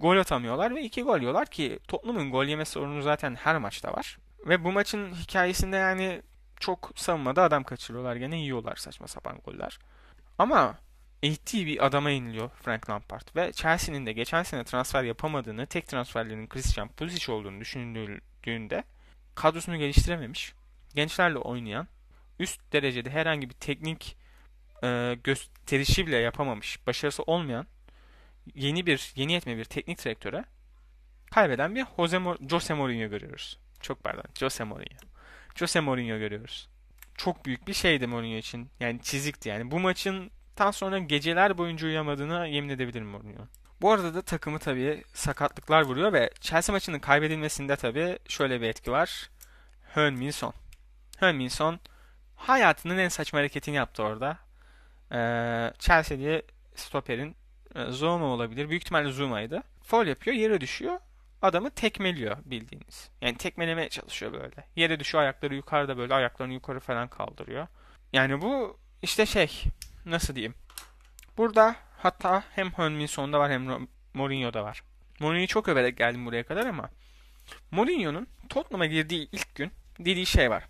[0.00, 4.18] Gol atamıyorlar ve iki gol yiyorlar ki Tottenham'ın gol yeme sorunu zaten her maçta var.
[4.46, 6.22] Ve bu maçın hikayesinde yani
[6.60, 8.16] çok savunmada adam kaçırıyorlar.
[8.16, 9.78] Gene yiyorlar saçma sapan goller.
[10.38, 10.78] Ama
[11.22, 16.46] eğittiği bir adama iniliyor Frank Lampard ve Chelsea'nin de geçen sene transfer yapamadığını, tek transferlerin
[16.46, 18.84] Christian Pulisic olduğunu düşündüğünde
[19.34, 20.54] kadrosunu geliştirememiş,
[20.94, 21.88] gençlerle oynayan,
[22.38, 24.16] üst derecede herhangi bir teknik
[24.82, 27.66] e, gösterişi bile yapamamış, başarısı olmayan
[28.54, 30.44] yeni bir, yeni yetme bir teknik direktöre
[31.30, 33.58] kaybeden bir Jose Jose Mourinho görüyoruz.
[33.80, 34.98] Çok pardon, Jose Mourinho.
[35.54, 36.68] Jose Mourinho görüyoruz.
[37.14, 38.70] Çok büyük bir şeydi Mourinho için.
[38.80, 39.70] Yani çizikti yani.
[39.70, 43.46] Bu maçın tam sonra geceler boyunca uyuyamadığını yemin edebilirim Mourinho.
[43.80, 48.92] Bu arada da takımı tabii sakatlıklar vuruyor ve Chelsea maçının kaybedilmesinde tabii şöyle bir etki
[48.92, 49.30] var.
[49.94, 50.54] Heung-min Son.
[51.20, 51.80] Heung-min Son
[52.36, 54.38] hayatının en saçma hareketini yaptı orada.
[55.12, 56.42] Ee, Chelsea'li
[56.74, 57.36] stoperin
[57.74, 58.68] e, Zuma olabilir.
[58.68, 59.62] Büyük ihtimalle Zuma'ydı.
[59.82, 61.00] Foul yapıyor, yere düşüyor.
[61.42, 63.10] Adamı tekmeliyor bildiğiniz.
[63.20, 64.66] Yani tekmelemeye çalışıyor böyle.
[64.76, 67.66] Yere düşüyor ayakları yukarıda böyle ayaklarını yukarı falan kaldırıyor.
[68.12, 69.62] Yani bu işte şey
[70.06, 70.54] nasıl diyeyim.
[71.36, 74.82] Burada hatta hem Heung-min Son'da var hem Mourinho'da var.
[75.20, 76.90] Mourinho'yu çok överek geldim buraya kadar ama
[77.70, 80.64] Mourinho'nun Tottenham'a girdiği ilk gün dediği şey var.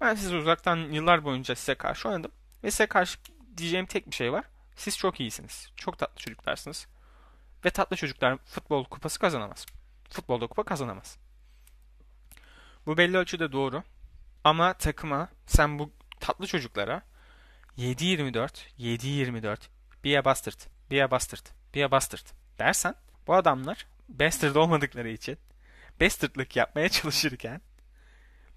[0.00, 2.30] Ben sizi uzaktan yıllar boyunca size karşı oynadım.
[2.64, 3.18] Ve size karşı
[3.56, 4.44] diyeceğim tek bir şey var.
[4.76, 5.70] Siz çok iyisiniz.
[5.76, 6.86] Çok tatlı çocuklarsınız.
[7.64, 9.66] Ve tatlı çocuklar futbol kupası kazanamaz.
[10.10, 11.18] Futbolda kupa kazanamaz.
[12.86, 13.82] Bu belli ölçüde doğru.
[14.44, 15.90] Ama takıma sen bu
[16.20, 17.02] tatlı çocuklara
[17.78, 19.58] 7-24, 7-24,
[20.04, 21.88] be a bastard, be a bastard, be
[22.58, 22.94] dersen
[23.26, 25.38] bu adamlar bastard olmadıkları için
[26.00, 27.60] bastardlık yapmaya çalışırken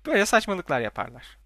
[0.05, 1.37] böyle saçmalıklar yaparlar.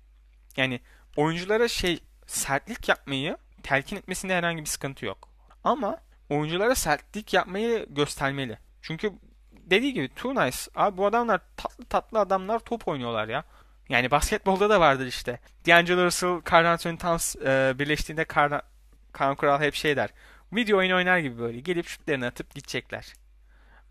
[0.58, 0.82] Yani
[1.16, 5.30] oyunculara şey sertlik yapmayı telkin etmesinde herhangi bir sıkıntı yok.
[5.64, 5.98] Ama
[6.30, 8.58] oyunculara sertlik yapmayı göstermeli.
[8.82, 9.12] Çünkü
[9.52, 10.58] dediği gibi too nice.
[10.76, 13.44] Abi bu adamlar tatlı tatlı adamlar top oynuyorlar ya.
[13.90, 15.40] Yani basketbolda da vardır işte.
[15.68, 20.10] D'Angelo Russell, Carl Anthony Towns e, birleştiğinde Kaan Kural hep şey der.
[20.54, 23.14] Video oyun oynar gibi böyle gelip şutlarını atıp gidecekler.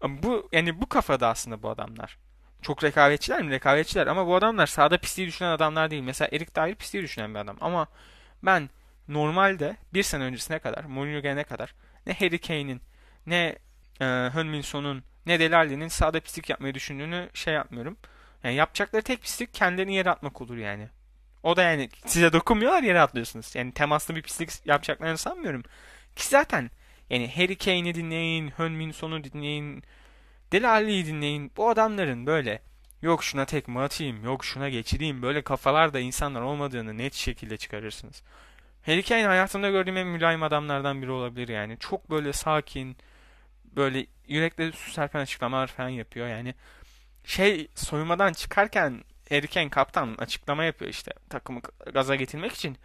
[0.03, 2.19] Bu yani bu kafada aslında bu adamlar.
[2.63, 3.51] Çok rekabetçiler mi?
[3.51, 6.03] Rekabetçiler ama bu adamlar sahada pisliği düşünen adamlar değil.
[6.03, 7.87] Mesela Erik Dyer pisliği düşünen bir adam ama
[8.43, 8.71] ben
[9.09, 11.75] normalde bir sene öncesine kadar Mourinho gelene kadar
[12.07, 12.81] ne Harry Kane'in
[13.27, 13.59] ne
[14.01, 17.97] e, Son'un ne Delali'nin sahada pislik yapmayı düşündüğünü şey yapmıyorum.
[18.45, 20.89] Yani yapacakları tek pislik kendilerini yere atmak olur yani.
[21.43, 23.55] O da yani size dokunmuyorlar yere atlıyorsunuz.
[23.55, 25.63] Yani temaslı bir pislik yapacaklarını sanmıyorum.
[26.17, 26.71] Ki zaten
[27.11, 29.83] Yani Harry Kane'i dinleyin, Son'u dinleyin,
[30.53, 31.53] Deli Ali'yi dinleyin.
[31.57, 32.63] Bu adamların böyle
[33.03, 38.23] yok şuna tekme atayım, yok şuna geçireyim böyle kafalarda insanlar olmadığını net şekilde çıkarırsınız.
[38.87, 41.77] Harry Kane hayatımda gördüğüm en mülayim adamlardan biri olabilir yani.
[41.79, 42.97] Çok böyle sakin,
[43.65, 46.29] böyle yürekleri su serpen açıklamalar falan yapıyor.
[46.29, 46.55] Yani
[47.25, 51.61] şey soyunmadan çıkarken Harry Kane kaptan açıklama yapıyor işte takımı
[51.93, 52.77] gaza getirmek için.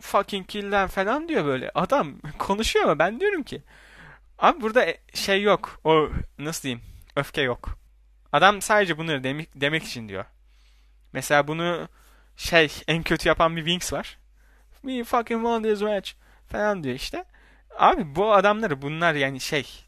[0.00, 1.70] Fucking kill them falan diyor böyle.
[1.74, 3.62] Adam konuşuyor ama ben diyorum ki
[4.38, 5.80] abi burada e, şey yok.
[5.84, 6.82] O nasıl diyeyim?
[7.16, 7.79] Öfke yok.
[8.32, 10.24] Adam sadece bunları demek, demek için diyor.
[11.12, 11.88] Mesela bunu
[12.36, 14.18] şey en kötü yapan bir Wings var.
[14.82, 16.12] We fucking won this match
[16.48, 17.24] falan diyor işte.
[17.78, 19.84] Abi bu adamları bunlar yani şey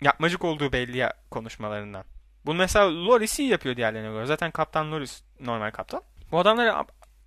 [0.00, 2.04] yapmacık olduğu belli ya konuşmalarından.
[2.46, 4.26] Bunu mesela Loris iyi yapıyor diğerlerine göre.
[4.26, 6.02] Zaten kaptan Loris normal kaptan.
[6.32, 6.84] Bu adamları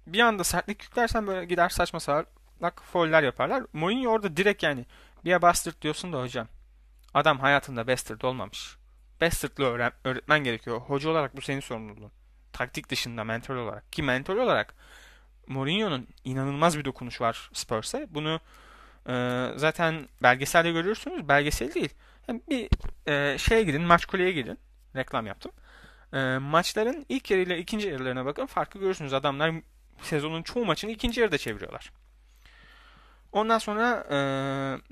[0.07, 3.63] bir anda sertlik yüklersen böyle gider saçma salak foller yaparlar.
[3.73, 4.85] Mourinho orada direkt yani
[5.25, 6.47] bir bastard diyorsun da hocam.
[7.13, 8.77] Adam hayatında bastard olmamış.
[9.21, 10.81] Bastard'lı öğren öğretmen gerekiyor.
[10.81, 12.11] Hoca olarak bu senin sorumluluğun.
[12.53, 13.91] Taktik dışında mentor olarak.
[13.91, 14.75] Ki mentor olarak
[15.47, 18.07] Mourinho'nun inanılmaz bir dokunuş var Spurs'e.
[18.09, 18.39] Bunu
[19.09, 21.27] e, zaten belgeselde görürsünüz.
[21.27, 21.93] Belgesel değil.
[22.27, 22.69] Yani bir
[23.11, 24.59] e, şeye gidin, maç kuleye gidin.
[24.95, 25.51] Reklam yaptım.
[26.13, 28.45] E, maçların ilk yarı ile ikinci yarılarına bakın.
[28.45, 29.13] Farkı görürsünüz.
[29.13, 29.53] Adamlar
[30.01, 31.91] sezonun çoğu maçını ikinci yarıda çeviriyorlar.
[33.31, 34.15] Ondan sonra e,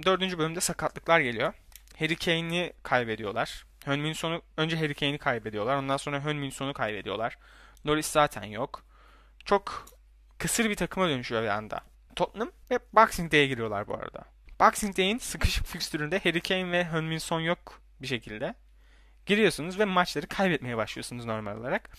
[0.05, 1.53] dördüncü bölümde sakatlıklar geliyor.
[1.99, 3.68] Harry Kane'i kaybediyorlar.
[3.85, 5.75] Heung-min Son'u önce Harry Kane'i kaybediyorlar.
[5.75, 7.37] Ondan sonra Heung-min Son'u kaybediyorlar.
[7.85, 8.83] Norris zaten yok.
[9.45, 9.85] Çok
[10.37, 11.81] kısır bir takıma dönüşüyor bir anda.
[12.15, 14.25] Tottenham ve Boxing Day'e giriyorlar bu arada.
[14.59, 18.55] Boxing Day'in sıkışık fikstüründe Harry Kane ve Heung-min Son yok bir şekilde.
[19.25, 21.89] Giriyorsunuz ve maçları kaybetmeye başlıyorsunuz normal olarak.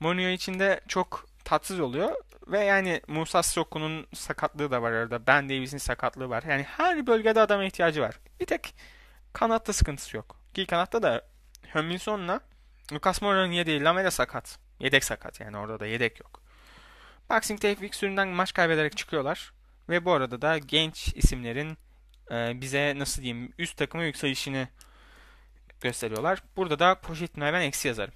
[0.00, 2.14] Mourinho için de çok tatsız oluyor.
[2.46, 5.26] Ve yani Musa Sissoko'nun sakatlığı da var arada.
[5.26, 6.44] Ben Davis'in sakatlığı var.
[6.48, 8.18] Yani her bölgede adama ihtiyacı var.
[8.40, 8.74] Bir tek
[9.32, 10.41] kanatta sıkıntısı yok.
[10.54, 11.22] Ki kanatta da
[11.66, 12.40] Heung-min Son'la
[12.92, 14.58] Lucas Moura'nın yedeği Lamela sakat.
[14.80, 16.42] Yedek sakat yani orada da yedek yok.
[17.30, 19.52] Boxing Day fikstüründen maç kaybederek çıkıyorlar.
[19.88, 21.78] Ve bu arada da genç isimlerin
[22.30, 24.68] e, bize nasıl diyeyim üst takıma yükselişini
[25.80, 26.42] gösteriyorlar.
[26.56, 28.14] Burada da Pochettino'ya ben eksi yazarım.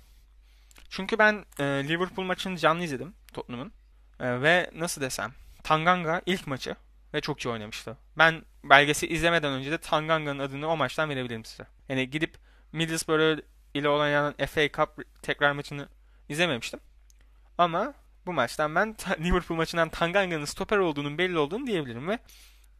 [0.88, 3.72] Çünkü ben e, Liverpool maçını canlı izledim Tottenham'ın.
[4.20, 6.76] E, ve nasıl desem Tanganga ilk maçı
[7.14, 7.96] ve çok iyi oynamıştı.
[8.18, 11.66] Ben belgesi izlemeden önce de Tanganga'nın adını o maçtan verebilirim size.
[11.88, 12.38] Yani gidip
[12.72, 13.40] Middlesbrough
[13.74, 15.88] ile oynanan FA Cup tekrar maçını
[16.28, 16.80] izlememiştim.
[17.58, 17.94] Ama
[18.26, 22.18] bu maçtan ben Liverpool maçından Tanganga'nın stoper olduğunun belli olduğunu diyebilirim ve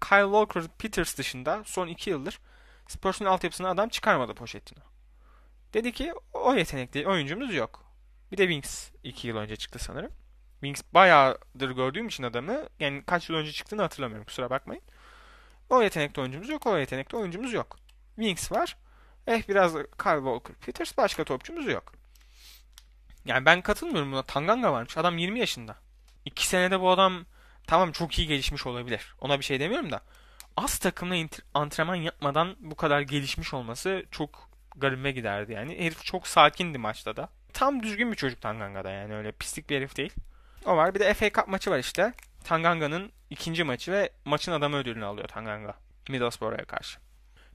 [0.09, 2.39] Kyle Walker Peters dışında son iki yıldır
[2.89, 4.85] Spurs'un altyapısına adam çıkarmadı Pochettino.
[5.75, 7.85] Dedi ki o yetenekli oyuncumuz yok.
[8.33, 10.13] Bir de Wings iki yıl önce çıktı sanırım.
[10.61, 14.83] Wings bayağıdır gördüğüm için adamı yani kaç yıl önce çıktığını hatırlamıyorum kusura bakmayın.
[15.71, 17.77] O yetenekli oyuncumuz yok, o yetenekli oyuncumuz yok.
[18.17, 18.77] Wings var.
[19.27, 21.93] Eh biraz Kyle Walker Peters başka topçumuz yok.
[23.25, 24.23] Yani ben katılmıyorum buna.
[24.23, 24.97] Tanganga varmış.
[24.97, 25.77] Adam 20 yaşında.
[26.25, 27.25] 2 senede bu adam
[27.67, 29.15] tamam çok iyi gelişmiş olabilir.
[29.21, 30.01] Ona bir şey demiyorum da.
[30.57, 35.79] Az takımla antrenman yapmadan bu kadar gelişmiş olması çok garibime giderdi yani.
[35.79, 37.29] Herif çok sakindi maçta da.
[37.53, 40.13] Tam düzgün bir çocuk Tanganga'da yani öyle pislik bir herif değil.
[40.65, 40.95] O var.
[40.95, 42.13] Bir de FA Cup maçı var işte.
[42.47, 45.75] Tanganga'nın ikinci maçı ve maçın adamı ödülünü alıyor Tanganga.
[46.09, 46.99] Middlesbrough'a karşı.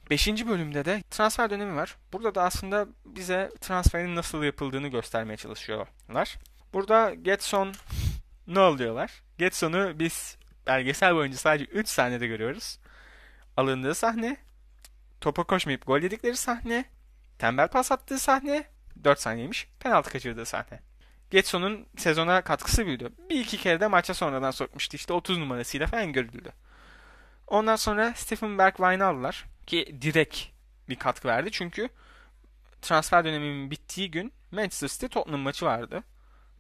[0.10, 1.98] Beşinci bölümde de transfer dönemi var.
[2.14, 6.38] Burada da aslında bize transferin nasıl yapıldığını göstermeye çalışıyorlar.
[6.74, 7.74] Burada Getson
[8.48, 9.22] ne oluyorlar?
[9.38, 12.80] Getson'u biz belgesel boyunca sadece 3 sahnede görüyoruz.
[13.58, 14.38] Alındığı sahne,
[15.22, 16.86] topa koşmayıp gol yedikleri sahne,
[17.40, 18.64] tembel pas attığı sahne,
[19.04, 20.80] 4 saniyeymiş, penaltı kaçırdığı sahne.
[21.32, 23.10] Getson'un sezona katkısı büyüdü.
[23.30, 24.96] Bir iki kere de maça sonradan sokmuştu.
[24.96, 26.52] İşte 30 numarasıyla falan görüldü.
[27.48, 29.46] Ondan sonra Stephen Bergwijn'i aldılar.
[29.68, 30.38] Ki direkt
[30.90, 31.52] bir katkı verdi.
[31.52, 31.90] Çünkü
[32.82, 36.04] transfer döneminin bittiği gün Manchester City Tottenham maçı vardı.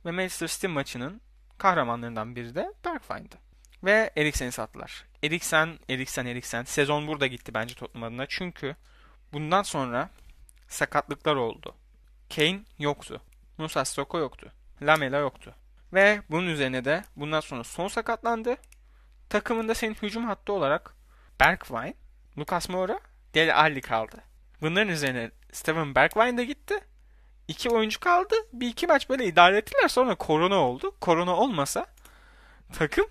[0.06, 1.22] Ve Manchester City maçının
[1.58, 3.36] kahramanlarından biri de Bergwijn'dı.
[3.84, 5.06] Ve Eriksen'i sattılar.
[5.24, 6.64] Eriksen, Eriksen, Eriksen.
[6.64, 8.26] Sezon burada gitti bence Tottenham adına.
[8.30, 8.76] Çünkü
[9.34, 10.10] bundan sonra
[10.68, 11.76] sakatlıklar oldu.
[12.36, 13.22] Kane yoktu.
[13.58, 14.52] Musa Sissoko yoktu.
[14.82, 15.56] Lamela yoktu.
[15.94, 18.56] Ve bunun üzerine de bundan sonra son sakatlandı.
[19.30, 20.96] Takımında senin hücum hattı olarak
[21.40, 21.94] Bergwijn,
[22.38, 23.00] Lucas Moura,
[23.34, 24.24] Deli Alli kaldı.
[24.62, 26.80] Bunların üzerine Steven Bergwijn de gitti.
[27.48, 28.36] İki oyuncu kaldı.
[28.54, 29.88] Bir iki maç böyle idare ettiler.
[29.88, 30.96] Sonra korona oldu.
[31.02, 31.86] Korona olmasa
[32.74, 33.06] takım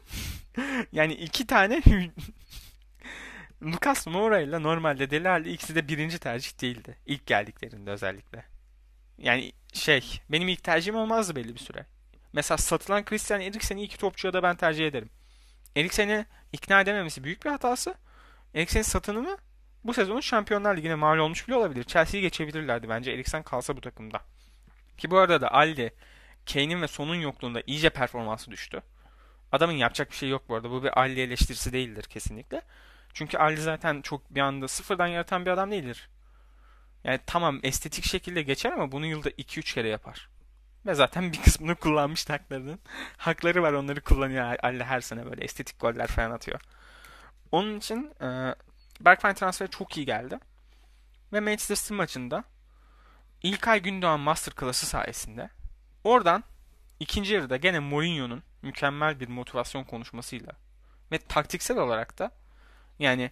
[0.93, 1.83] yani iki tane
[3.63, 6.99] Lucas Moura ile normalde Deli Alli ikisi de birinci tercih değildi.
[7.07, 8.45] İlk geldiklerinde özellikle.
[9.19, 11.87] Yani şey benim ilk tercihim olmazdı belli bir süre.
[12.33, 15.11] Mesela satılan Christian Eriksen'i iki topçuya da ben tercih ederim.
[15.77, 17.95] Eriksen'i ikna edememesi büyük bir hatası.
[18.55, 19.37] Eriksen'in satınımı
[19.85, 21.85] bu sezonun Şampiyonlar Ligi'ne mal olmuş bile olabilir.
[21.85, 24.21] Chelsea'yi geçebilirlerdi bence Eriksen kalsa bu takımda.
[24.99, 25.95] Ki bu arada da Aldi,
[26.53, 28.83] Kane'in ve Son'un yokluğunda iyice performansı düştü.
[29.53, 30.71] Adamın yapacak bir şey yok bu arada.
[30.71, 32.63] Bu bir Aldi eleştirisi değildir kesinlikle.
[33.15, 36.09] Çünkü Aldi zaten çok bir anda sıfırdan yaratan bir adam değildir.
[37.05, 40.29] Yani tamam estetik şekilde geçer ama bunu yılda 2-3 kere yapar.
[40.87, 42.81] Ve zaten bir kısmını kullanmış haklarının.
[43.17, 46.61] Hakları var onları kullanıyor Aldi her sene böyle estetik goller falan atıyor.
[47.53, 48.55] Onun için e,
[49.01, 50.39] Bergwijn transferi çok iyi geldi.
[51.33, 52.45] Ve Manchester City maçında
[53.43, 55.51] İlkay Gündoğan Masterclass'ı sayesinde
[56.05, 56.45] oradan
[57.01, 60.53] ikinci yarıda gene Mourinho'nun mükemmel bir motivasyon konuşmasıyla
[61.13, 62.31] ve taktiksel olarak da
[62.99, 63.31] yani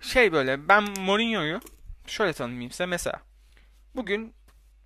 [0.00, 1.60] şey böyle ben Mourinho'yu
[2.10, 3.22] şöyle tanımlayayım size mesela
[3.96, 4.34] bugün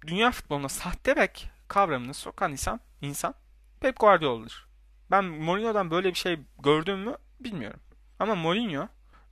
[0.07, 3.35] dünya futboluna sahte bek kavramını sokan insan insan
[3.81, 4.67] Pep Guardiola'dır.
[5.11, 7.81] Ben Mourinho'dan böyle bir şey gördüm mü bilmiyorum.
[8.19, 8.89] Ama Mourinho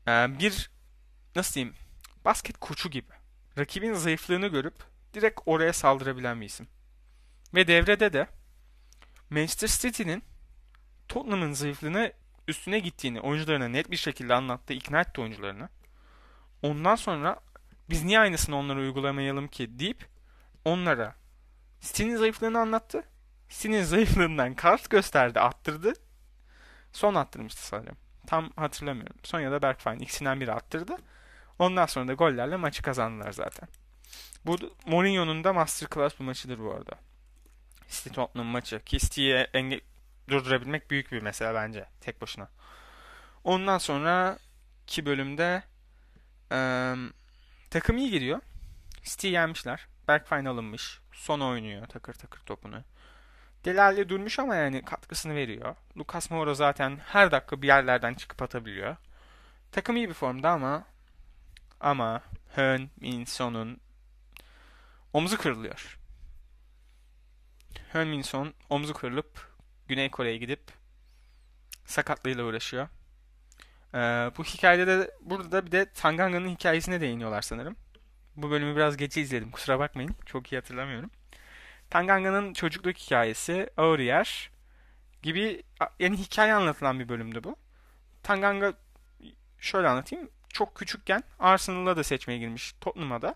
[0.09, 0.71] e, bir
[1.37, 1.75] nasıl diyeyim
[2.25, 3.13] basket koçu gibi.
[3.59, 4.75] Rakibin zayıflığını görüp
[5.15, 6.69] direkt oraya saldırabilen bir isim.
[7.55, 8.27] Ve devrede de
[9.31, 10.23] Manchester City'nin
[11.09, 12.13] Tottenham'ın zayıflığını
[12.49, 15.69] üstüne gittiğini oyuncularına net bir şekilde anlattı, ikna etti oyuncularını.
[16.63, 17.41] Ondan sonra
[17.91, 20.07] biz niye aynısını onlara uygulamayalım ki deyip
[20.65, 21.15] onlara
[21.81, 23.03] City'nin zayıflığını anlattı.
[23.49, 25.93] City'nin zayıflığından kart gösterdi, attırdı.
[26.93, 27.97] Son attırmıştı sanırım.
[28.27, 29.17] Tam hatırlamıyorum.
[29.23, 30.97] Son ya da Bergwijn ikisinden biri attırdı.
[31.59, 33.69] Ondan sonra da gollerle maçı kazandılar zaten.
[34.47, 36.93] Bu Mourinho'nun da masterclass bir maçıdır bu arada.
[37.89, 38.81] City Tottenham maçı.
[38.85, 39.81] Ki City'yi enge-
[40.29, 42.49] durdurabilmek büyük bir mesele bence tek başına.
[43.45, 44.39] Ondan sonra
[44.87, 45.63] ki bölümde
[46.53, 46.95] e,
[47.71, 48.41] takım iyi gidiyor.
[49.03, 49.87] City yenmişler.
[50.09, 51.01] Bergwijn alınmış.
[51.13, 52.83] Son oynuyor takır takır topunu.
[53.65, 55.77] Delali durmuş ama yani katkısını veriyor.
[55.99, 58.97] Lucas Moura zaten her dakika bir yerlerden çıkıp atabiliyor.
[59.73, 60.85] Takım iyi bir formda ama
[61.81, 62.23] ama
[62.55, 63.27] Hön Min
[65.13, 65.99] omzu kırılıyor.
[67.93, 68.25] Hön Min
[68.71, 69.57] omzu kırılıp
[69.89, 70.61] Güney Kore'ye gidip
[71.85, 72.89] sakatlığıyla uğraşıyor.
[73.95, 73.99] Ee,
[74.39, 77.77] bu hikayede de burada da bir de Tanganga'nın hikayesine değiniyorlar sanırım.
[78.37, 80.17] Bu bölümü biraz geç izledim kusura bakmayın.
[80.27, 81.11] Çok iyi hatırlamıyorum.
[81.91, 84.51] Tanganga'nın çocukluk hikayesi, ağır yer
[85.23, 85.63] gibi
[85.99, 87.57] yani hikaye anlatılan bir bölümdü bu.
[88.23, 88.75] Tanganga
[89.59, 90.31] şöyle anlatayım.
[90.49, 93.35] Çok küçükken Arsenal'a da seçmeye girmiş Tottenham'a da.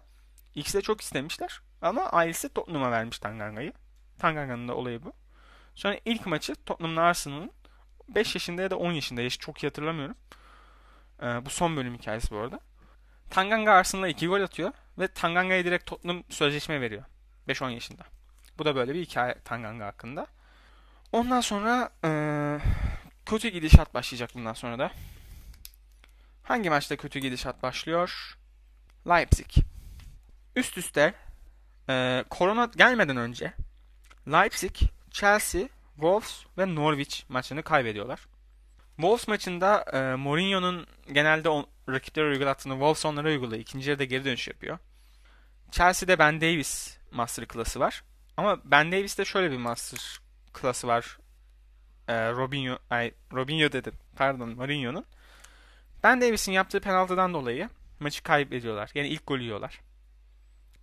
[0.54, 1.60] İkisi de çok istemişler.
[1.82, 3.72] Ama ailesi Tottenham'a vermiş Tanganga'yı.
[4.18, 5.12] Tanganga'nın da olayı bu.
[5.74, 7.52] Sonra ilk maçı Tottenham'la Arsenal'ın
[8.08, 10.16] 5 yaşında ya da 10 yaşında yaşı çok iyi hatırlamıyorum.
[11.22, 12.60] Ee, bu son bölüm hikayesi bu arada.
[13.30, 17.04] Tanganga Arsenal'a 2 gol atıyor ve Tanganga'ya direkt Tottenham sözleşme veriyor.
[17.48, 18.02] 5-10 yaşında.
[18.58, 20.26] Bu da böyle bir hikaye Tanganga hakkında.
[21.12, 22.58] Ondan sonra ee,
[23.26, 24.90] kötü gidişat başlayacak bundan sonra da.
[26.42, 28.38] Hangi maçta kötü gidişat başlıyor?
[29.08, 29.50] Leipzig.
[30.56, 31.14] Üst üste
[31.88, 33.52] e, korona gelmeden önce
[34.28, 34.76] Leipzig,
[35.10, 35.62] Chelsea,
[35.94, 38.20] Wolves ve Norwich maçını kaybediyorlar.
[38.96, 43.60] Wolves maçında e, Mourinho'nun genelde on, rakiplere uygulattığını Wolves onlara uyguluyor.
[43.60, 44.78] İkinci yarıda geri dönüş yapıyor.
[45.70, 48.04] Chelsea'de Ben Davis master klası var.
[48.36, 50.20] Ama Ben Davis'te şöyle bir master
[50.52, 51.18] klası var.
[52.08, 53.92] E, Robinho, ay, Robinho dedim.
[54.16, 55.04] Pardon Mourinho'nun.
[56.02, 57.68] Ben Davis'in yaptığı penaltıdan dolayı
[58.00, 58.90] maçı kaybediyorlar.
[58.94, 59.80] Yani ilk golü yiyorlar.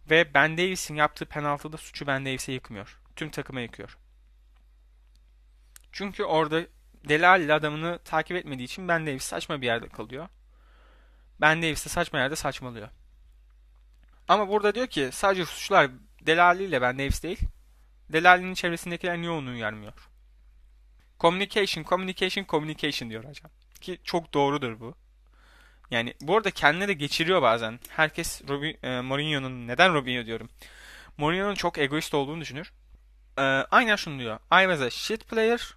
[0.10, 3.00] Ve Ben Davis'in yaptığı penaltıda suçu Ben Davis'e yıkmıyor.
[3.16, 3.98] Tüm takıma yıkıyor.
[5.92, 6.62] Çünkü orada
[7.10, 10.28] Delali adamını takip etmediği için Ben Davis saçma bir yerde kalıyor.
[11.42, 12.90] Ben Davis de saçma yerde saçmalıyor.
[14.28, 17.40] Ama burada diyor ki sadece suçlar Delali ile Ben Davis değil.
[18.10, 19.94] Delali'nin çevresindekiler niye onu uyarmıyor?
[21.20, 23.52] Communication, communication, communication diyor hocam.
[23.82, 24.96] Ki çok doğrudur bu.
[25.92, 27.80] Yani bu arada kendine de geçiriyor bazen.
[27.90, 30.50] Herkes Robin, e, Mourinho'nun neden Robinho diyorum.
[31.18, 32.72] Mourinho'nun çok egoist olduğunu düşünür.
[33.38, 34.36] E, aynen şunu diyor.
[34.36, 35.76] I was a shit player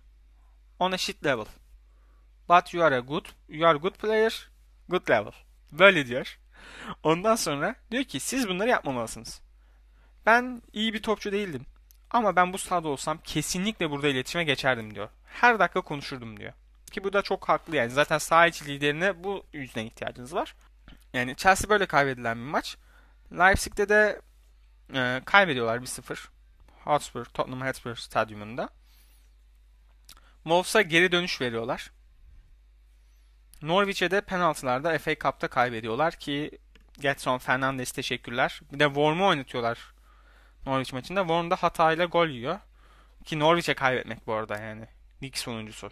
[0.78, 1.46] on a shit level.
[2.48, 4.48] But you are a good, you are good player,
[4.88, 5.32] good level.
[5.72, 6.38] Böyle diyor.
[7.02, 9.40] Ondan sonra diyor ki siz bunları yapmamalısınız.
[10.26, 11.66] Ben iyi bir topçu değildim.
[12.10, 15.08] Ama ben bu sahada olsam kesinlikle burada iletişime geçerdim diyor.
[15.24, 16.52] Her dakika konuşurdum diyor.
[16.92, 17.90] Ki bu da çok haklı yani.
[17.90, 20.54] Zaten saha içi liderine bu yüzden ihtiyacınız var.
[21.12, 22.76] Yani Chelsea böyle kaybedilen bir maç.
[23.32, 24.20] Leipzig'te de
[24.94, 26.28] e, kaybediyorlar 1-0.
[26.84, 28.68] Hotspur, Tottenham Hotspur stadyumunda.
[30.44, 31.90] Wolves'a geri dönüş veriyorlar.
[33.62, 36.58] Norwich'e de penaltılarda FA Cup'ta kaybediyorlar ki
[37.00, 38.60] Getson Fernandes teşekkürler.
[38.72, 39.94] Bir de Worm'u oynatıyorlar
[40.66, 41.20] Norwich maçında.
[41.20, 42.58] Worm da hatayla gol yiyor.
[43.24, 44.86] Ki Norwich'e kaybetmek bu arada yani.
[45.22, 45.90] Lig sonuncusu.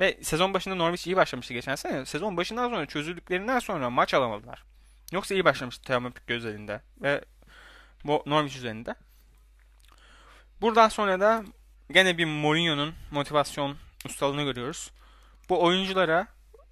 [0.00, 2.06] Ve sezon başında Norwich iyi başlamıştı geçen sene.
[2.06, 4.64] Sezon başından sonra çözüldüklerinden sonra maç alamadılar.
[5.12, 7.24] Yoksa iyi başlamıştı Teoman Pik üzerinde ve
[8.04, 8.94] bu Norwich üzerinde.
[10.60, 11.44] Buradan sonra da
[11.92, 14.90] gene bir Mourinho'nun motivasyon ustalığını görüyoruz.
[15.48, 16.26] Bu oyunculara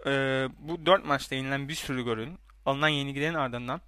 [0.06, 0.10] e,
[0.58, 3.80] bu 4 maçta yenilen bir sürü golün alınan yenilgilerin ardından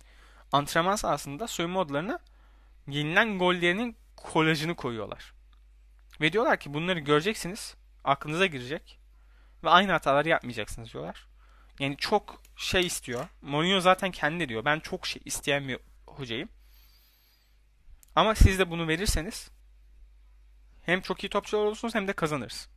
[0.53, 2.19] antrenman sahasında soyunma odalarına
[2.89, 5.35] yenilen gollerinin kolajını koyuyorlar.
[6.21, 8.99] Ve diyorlar ki bunları göreceksiniz, aklınıza girecek
[9.65, 11.27] ve aynı hataları yapmayacaksınız diyorlar.
[11.79, 13.27] Yani çok şey istiyor.
[13.43, 14.65] Mourinho zaten kendi diyor.
[14.65, 16.49] Ben çok şey isteyen bir hocayım.
[18.17, 19.51] Ama siz de bunu verirseniz
[20.87, 22.69] hem çok iyi topçular olursunuz hem de kazanırız.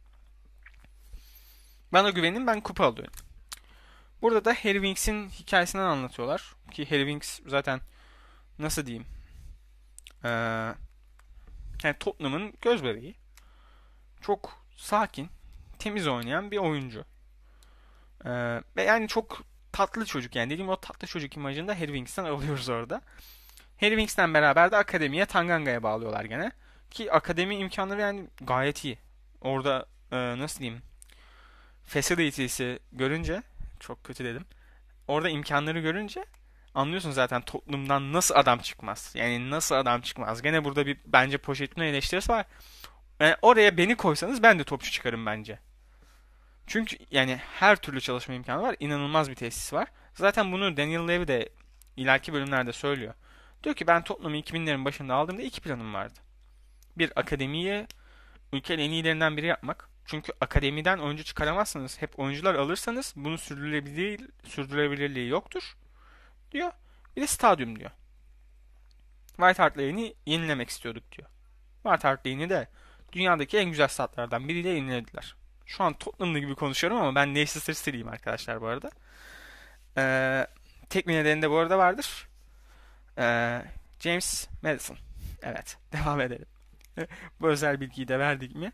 [1.93, 3.13] Bana güvenin ben kupa alıyorum.
[4.22, 6.56] Burada da Harry Winks'in hikayesinden anlatıyorlar.
[6.72, 7.82] Ki Harry Winks zaten
[8.60, 9.06] nasıl diyeyim
[10.24, 10.30] ee,
[11.84, 13.15] yani Tottenham'ın göz bebeği.
[14.22, 15.30] Çok sakin,
[15.80, 17.06] temiz oynayan bir oyuncu.
[18.26, 22.26] Ee, ve yani çok tatlı çocuk yani dediğim o tatlı çocuk imajını da Harry Winks'ten
[22.26, 23.02] alıyoruz orada.
[23.80, 26.52] Harry Winks'ten beraber de akademiye Tanganga'ya bağlıyorlar gene.
[26.91, 28.97] Ki akademi imkanları yani gayet iyi.
[29.41, 30.82] Orada e, nasıl diyeyim
[31.86, 33.43] facilities'i görünce
[33.80, 34.45] çok kötü dedim.
[35.08, 36.26] Orada imkanları görünce
[36.76, 39.12] anlıyorsun zaten Tottenham'dan nasıl adam çıkmaz.
[39.15, 40.41] Yani nasıl adam çıkmaz.
[40.41, 42.45] Gene burada bir bence Pochettino eleştirisi var.
[43.19, 45.60] Yani oraya beni koysanız ben de topçu çıkarım bence.
[46.67, 48.76] Çünkü yani her türlü çalışma imkanı var.
[48.80, 49.88] İnanılmaz bir tesis var.
[50.13, 51.50] Zaten bunu Daniel Levy de
[51.97, 53.13] ileriki bölümlerde söylüyor.
[53.63, 56.19] Diyor ki ben Tottenham'ı 2000'lerin başında aldığımda iki planım vardı.
[56.98, 57.88] Bir akademiyi
[58.54, 59.90] ülkenin en iyilerinden biri yapmak.
[60.06, 65.78] Çünkü akademiden oyuncu çıkaramazsanız, hep oyuncular alırsanız bunun sürdürülebilirliği, sürdürülebilirliği yoktur
[66.52, 66.72] diyor.
[67.16, 67.92] Bir de stadyum diyor.
[69.28, 71.30] White Hart Lane'i yenilemek istiyorduk diyor.
[71.84, 72.68] White Hart Lane'i de
[73.12, 75.36] dünyadaki en güzel statlardan biriyle yenilediler.
[75.66, 78.90] Şu an Tottenham'lı gibi konuşuyorum ama ben Leicester City'liyim arkadaşlar bu arada.
[79.98, 80.48] Ee,
[80.90, 82.28] tek bir nedeni de bu arada vardır.
[83.18, 83.62] Ee,
[84.00, 84.98] James Madison.
[85.42, 85.78] Evet.
[85.94, 86.46] Devam edelim.
[87.42, 88.72] Bu özel bilgiyi de verdik mi?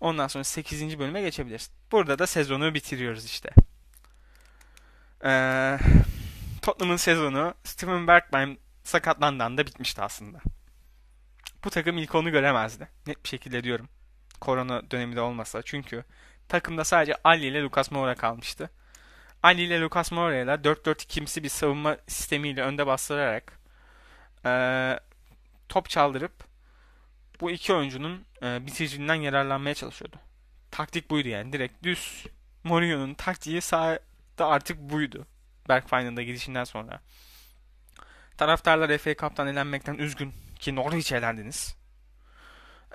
[0.00, 0.98] Ondan sonra 8.
[0.98, 1.70] bölüme geçebiliriz.
[1.92, 3.50] Burada da sezonu bitiriyoruz işte.
[5.24, 5.78] Ee,
[6.62, 10.38] Tottenham'ın sezonu Steven Bergwijn sakatlandan da bitmişti aslında.
[11.64, 12.88] Bu takım ilk onu göremezdi.
[13.06, 13.88] Net bir şekilde diyorum.
[14.40, 15.62] Korona döneminde olmasa.
[15.62, 16.04] Çünkü
[16.48, 18.70] takımda sadece Ali ile Lucas Moura kalmıştı.
[19.42, 23.58] Ali ile Lucas Moura'yla 4-4-2'msi bir savunma sistemiyle önde bastırarak
[24.46, 24.50] e,
[25.68, 26.32] top çaldırıp
[27.44, 30.16] bu iki oyuncunun e, bitiriciliğinden yararlanmaya çalışıyordu.
[30.70, 31.52] Taktik buydu yani.
[31.52, 32.26] Direkt düz
[32.64, 33.98] Mourinho'nun taktiği sahada
[34.46, 35.26] artık buydu.
[35.68, 37.00] Bergwijn'ın da gidişinden sonra.
[38.36, 41.76] Taraftarlar FA Cup'tan elenmekten üzgün ki Norwich elendiniz.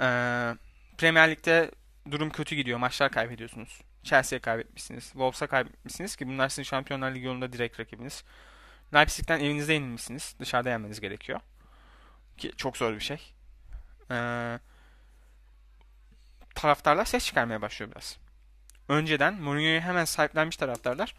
[0.01, 0.55] Ee,
[0.97, 1.71] Premier Lig'de
[2.11, 2.79] durum kötü gidiyor.
[2.79, 3.81] Maçlar kaybediyorsunuz.
[4.03, 5.03] Chelsea'ye kaybetmişsiniz.
[5.03, 8.23] Wolves'a kaybetmişsiniz ki bunlar sizin Şampiyonlar Ligi yolunda direkt rakibiniz.
[8.93, 10.35] Leipzig'ten evinizde yenilmişsiniz.
[10.39, 11.39] Dışarıda yenmeniz gerekiyor.
[12.37, 13.38] Ki çok zor bir şey.
[14.11, 14.59] Ee,
[16.55, 18.17] taraftarlar ses çıkarmaya başlıyor biraz.
[18.87, 21.15] Önceden Mourinho'yu hemen sahiplenmiş taraftarlar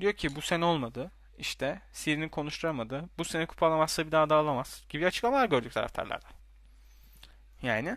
[0.00, 1.10] diyor ki bu sene olmadı.
[1.38, 3.04] İşte Siri'nin konuşturamadı.
[3.18, 4.84] Bu sene kupa alamazsa bir daha da alamaz.
[4.88, 6.30] Gibi açıklamalar gördük taraftarlardan.
[7.62, 7.96] Yani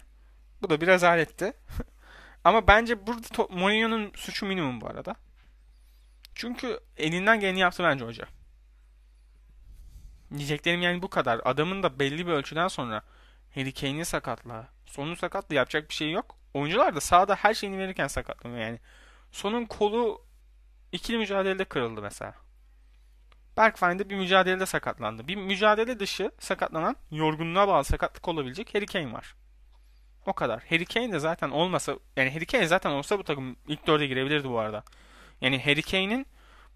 [0.61, 1.53] bu da biraz aletti.
[2.43, 5.15] Ama bence burada Mourinho'nun suçu minimum bu arada.
[6.35, 8.27] Çünkü elinden geleni yaptı bence hoca.
[10.37, 11.41] Diyeceklerim yani bu kadar.
[11.45, 13.01] Adamın da belli bir ölçüden sonra
[13.57, 16.37] Harry Kane'in sakatlığı, sonun sakatlığı yapacak bir şey yok.
[16.53, 18.79] Oyuncular da sahada her şeyini verirken sakatlanıyor yani.
[19.31, 20.25] Sonun kolu
[20.91, 22.33] ikili mücadelede kırıldı mesela.
[23.57, 25.27] Bergwijn'de bir mücadelede sakatlandı.
[25.27, 29.35] Bir mücadele dışı sakatlanan, yorgunluğa bağlı sakatlık olabilecek Harry Kane var.
[30.25, 30.63] O kadar.
[30.69, 34.49] Harry Kane de zaten olmasa, yani Harry Kane zaten olsa bu takım ilk dörde girebilirdi
[34.49, 34.83] bu arada.
[35.41, 36.27] Yani Harry Kane'in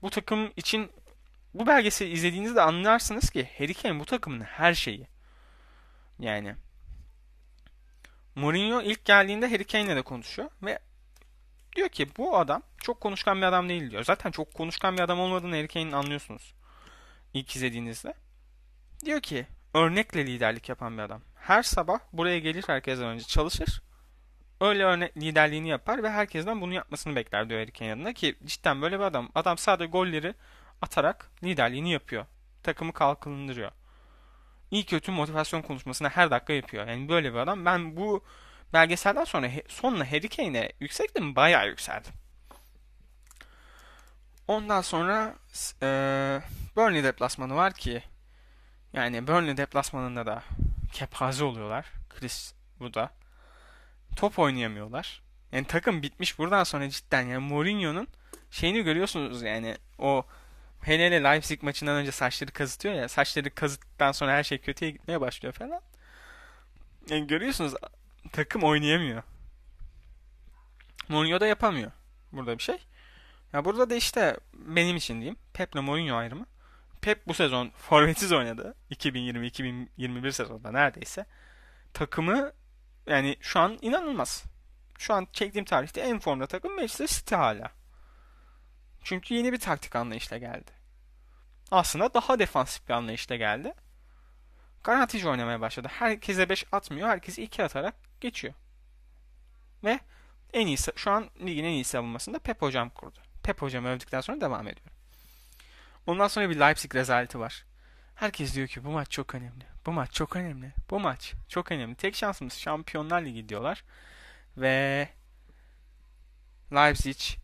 [0.01, 0.91] bu takım için
[1.53, 5.07] bu belgeseli izlediğinizde anlarsınız ki Harry Kane bu takımın her şeyi.
[6.19, 6.55] Yani
[8.35, 10.79] Mourinho ilk geldiğinde Harry Kane'le de konuşuyor ve
[11.75, 14.03] diyor ki bu adam çok konuşkan bir adam değil diyor.
[14.03, 16.53] Zaten çok konuşkan bir adam olmadığını Harry Kane'in anlıyorsunuz
[17.33, 18.13] ilk izlediğinizde.
[19.05, 21.21] Diyor ki örnekle liderlik yapan bir adam.
[21.35, 23.81] Her sabah buraya gelir herkesten önce çalışır.
[24.61, 28.81] Öyle örnek liderliğini yapar ve herkesten bunu yapmasını bekler diyor Harry Kane adına ki cidden
[28.81, 29.29] böyle bir adam.
[29.35, 30.33] Adam sadece golleri
[30.81, 32.25] atarak liderliğini yapıyor.
[32.63, 33.71] Takımı kalkındırıyor.
[34.71, 36.87] İyi kötü motivasyon konuşmasını her dakika yapıyor.
[36.87, 37.65] Yani böyle bir adam.
[37.65, 38.23] Ben bu
[38.73, 41.35] belgeselden sonra sonla Harry Kane'e yükseldim.
[41.35, 42.11] Bayağı yükseldim.
[44.47, 45.35] Ondan sonra
[45.81, 45.87] e,
[46.75, 48.03] Burnley deplasmanı var ki
[48.93, 50.43] yani Burnley deplasmanında da
[50.93, 51.85] kepaze oluyorlar.
[52.09, 53.09] Chris bu da.
[54.15, 55.21] Top oynayamıyorlar.
[55.51, 58.07] Yani takım bitmiş buradan sonra cidden yani Mourinho'nun
[58.51, 60.25] şeyini görüyorsunuz yani o
[60.81, 65.21] hele hele Leipzig maçından önce saçları kazıtıyor ya saçları kazıttıktan sonra her şey kötüye gitmeye
[65.21, 65.81] başlıyor falan.
[67.09, 67.73] Yani görüyorsunuz
[68.31, 69.23] takım oynayamıyor.
[71.09, 71.91] Mourinho da yapamıyor
[72.31, 72.77] burada bir şey.
[73.53, 76.45] Ya burada da işte benim için diyeyim Pep ile Mourinho ayrımı.
[77.01, 78.75] Pep bu sezon forvetsiz oynadı.
[78.91, 81.25] 2020-2021 sezonunda neredeyse.
[81.93, 82.51] Takımı
[83.07, 84.43] yani şu an inanılmaz.
[84.97, 87.71] Şu an çektiğim tarihte en formda takım Manchester City hala.
[89.03, 90.71] Çünkü yeni bir taktik anlayışla geldi.
[91.71, 93.73] Aslında daha defansif bir anlayışla geldi.
[94.83, 95.87] Garantici oynamaya başladı.
[95.91, 97.09] Herkese 5 atmıyor.
[97.09, 98.53] Herkese 2 atarak geçiyor.
[99.83, 99.99] Ve
[100.53, 103.19] en iyi şu an ligin en iyi savunmasında Pep hocam kurdu.
[103.43, 104.97] Pep hocam övdükten sonra devam ediyorum.
[106.07, 107.65] Ondan sonra bir Leipzig rezaleti var.
[108.15, 109.65] Herkes diyor ki bu maç çok önemli.
[109.85, 110.73] Bu maç çok önemli.
[110.89, 111.95] Bu maç çok önemli.
[111.95, 113.83] Tek şansımız Şampiyonlar Ligi diyorlar.
[114.57, 115.09] Ve
[116.73, 117.40] Leipzig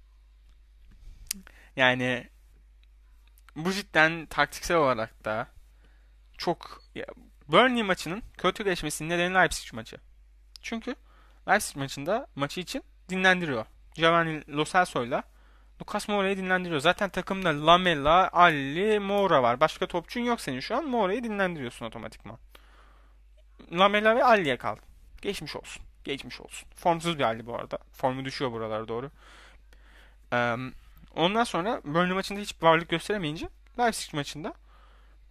[1.77, 2.27] yani
[3.55, 5.47] bu cidden taktiksel olarak da
[6.37, 7.05] çok ya,
[7.47, 9.97] Burnley maçının kötü geçmesinin nedeni Leipzig maçı.
[10.61, 10.95] Çünkü
[11.47, 13.65] Leipzig maçında maçı için dinlendiriyor.
[13.95, 15.23] Giovanni Lo Celso'yla
[15.81, 16.79] Lucas Moura'yı dinlendiriyor.
[16.79, 19.59] Zaten takımda Lamela, Ali, Moura var.
[19.59, 20.85] Başka topçun yok senin şu an.
[20.85, 22.37] Moura'yı dinlendiriyorsun otomatikman.
[23.71, 24.83] Lamela ve Ali'ye kaldın.
[25.21, 25.83] Geçmiş olsun.
[26.03, 26.69] Geçmiş olsun.
[26.75, 27.77] Formsuz bir Ali bu arada.
[27.93, 29.11] Formu düşüyor buralara doğru.
[30.33, 30.55] Ee,
[31.15, 33.49] ondan sonra Burnley maçında hiç varlık gösteremeyince
[33.79, 34.53] Leipzig maçında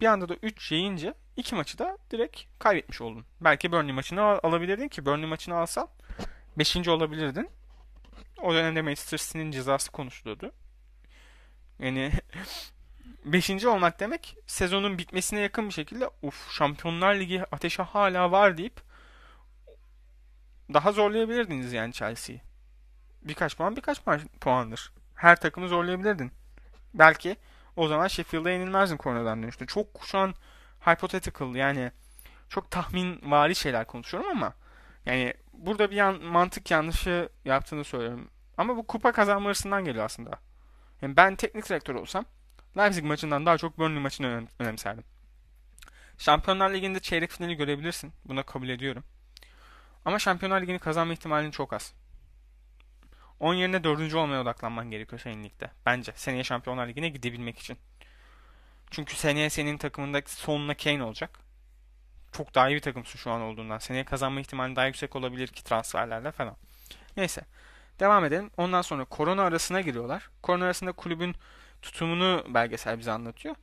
[0.01, 3.25] bir anda da 3 yiyince iki maçı da direkt kaybetmiş oldun.
[3.41, 5.87] Belki Burnley maçını al- alabilirdin ki Burnley maçını alsan
[6.57, 6.87] 5.
[6.87, 7.49] olabilirdin.
[8.41, 10.51] O dönemde Manchester City'nin cezası konuşuluyordu.
[11.79, 12.11] Yani
[13.25, 13.65] 5.
[13.65, 18.81] olmak demek sezonun bitmesine yakın bir şekilde uf Şampiyonlar Ligi ateşe hala var deyip
[20.73, 22.41] daha zorlayabilirdiniz yani Chelsea'yi.
[23.21, 24.01] Birkaç puan birkaç
[24.41, 24.91] puandır.
[25.17, 26.31] Her takımı zorlayabilirdin.
[26.93, 27.37] Belki
[27.75, 29.65] o zaman Sheffield'a yenilmezdin kornadan dönüşte.
[29.65, 30.33] Çok şu an
[30.79, 31.91] hypothetical yani
[32.49, 34.53] çok tahmin vari şeyler konuşuyorum ama
[35.05, 38.29] yani burada bir yan, mantık yanlışı yaptığını söylüyorum.
[38.57, 40.31] Ama bu kupa kazanma hırsından geliyor aslında.
[41.01, 42.25] Yani ben teknik direktör olsam
[42.77, 45.03] Leipzig maçından daha çok Burnley maçını önem, önemserdim.
[46.17, 48.13] Şampiyonlar Ligi'nde çeyrek finali görebilirsin.
[48.25, 49.03] Buna kabul ediyorum.
[50.05, 51.93] Ama Şampiyonlar Ligi'ni kazanma ihtimalin çok az.
[53.39, 54.13] 10 yerine 4.
[54.13, 55.71] olmaya odaklanman gerekiyor senin ligde.
[55.85, 56.11] Bence.
[56.15, 57.77] Seneye Şampiyonlar Ligi'ne gidebilmek için.
[58.91, 61.39] Çünkü seneye senin takımında sonuna Kane olacak.
[62.31, 63.77] Çok daha iyi bir takımsın şu an olduğundan.
[63.77, 66.55] Seneye kazanma ihtimali daha yüksek olabilir ki transferlerle falan.
[67.17, 67.41] Neyse.
[67.99, 68.51] Devam edelim.
[68.57, 70.29] Ondan sonra korona arasına giriyorlar.
[70.41, 71.35] Korona arasında kulübün
[71.81, 73.55] tutumunu belgesel bize anlatıyor.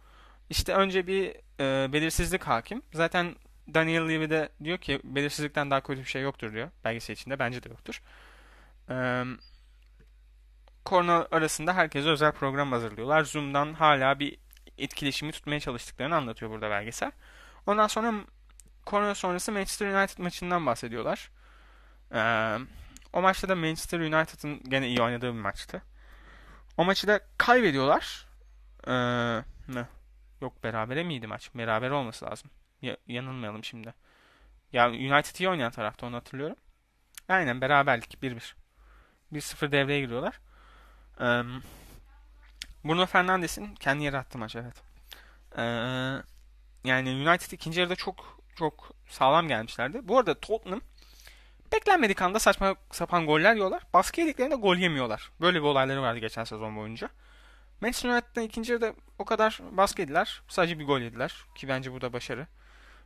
[0.51, 2.83] İşte önce bir e, belirsizlik hakim.
[2.93, 3.37] Zaten
[3.75, 7.39] Daniel Levy de diyor ki belirsizlikten daha kötü bir şey yoktur diyor belgesel içinde.
[7.39, 8.03] Bence de yoktur.
[8.91, 9.25] E,
[10.85, 13.25] korona arasında herkese özel program hazırlıyorlar.
[13.25, 14.39] Zoom'dan hala bir
[14.79, 17.13] etkileşimi tutmaya çalıştıklarını anlatıyor burada belgesel.
[17.67, 18.15] Ondan sonra
[18.87, 21.31] korona sonrası Manchester United maçından bahsediyorlar.
[22.15, 22.59] Ee,
[23.13, 25.83] o maçta da Manchester United'ın gene iyi oynadığı bir maçtı.
[26.77, 28.27] O maçı da kaybediyorlar.
[28.89, 29.85] Ee?
[30.41, 31.51] Yok berabere miydi maç?
[31.55, 32.51] Beraber olması lazım.
[32.83, 33.95] Ya, yanılmayalım şimdi.
[34.73, 36.57] Ya United iyi oynayan tarafta onu hatırlıyorum.
[37.29, 38.55] Aynen beraberlik 1-1.
[39.33, 40.41] 1-0 devreye giriyorlar.
[41.21, 41.43] Ee,
[42.85, 44.75] Bruno Fernandes'in kendi yarattığı maç evet.
[45.57, 45.63] Ee,
[46.85, 50.09] yani United ikinci yarıda çok çok sağlam gelmişlerdi.
[50.09, 50.81] Bu arada Tottenham
[51.73, 53.83] beklenmedik anda saçma sapan goller yiyorlar.
[53.95, 55.31] Baskı yediklerinde gol yemiyorlar.
[55.41, 57.09] Böyle bir olayları vardı geçen sezon boyunca.
[57.81, 60.43] Manchester United'dan ikinci yarıda o kadar baskı yediler.
[60.49, 61.35] Sadece bir gol yediler.
[61.55, 62.47] Ki bence bu da başarı.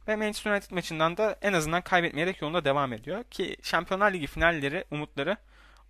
[0.08, 3.24] Ve Manchester United maçından da en azından kaybetmeyerek yolunda devam ediyor.
[3.24, 5.36] Ki Şampiyonlar Ligi finalleri umutları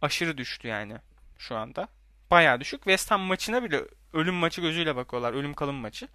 [0.03, 0.97] aşırı düştü yani
[1.39, 1.89] şu anda.
[2.31, 2.83] Bayağı düşük.
[2.83, 5.33] West Ham maçına bile ölüm maçı gözüyle bakıyorlar.
[5.33, 6.09] Ölüm kalım maçı.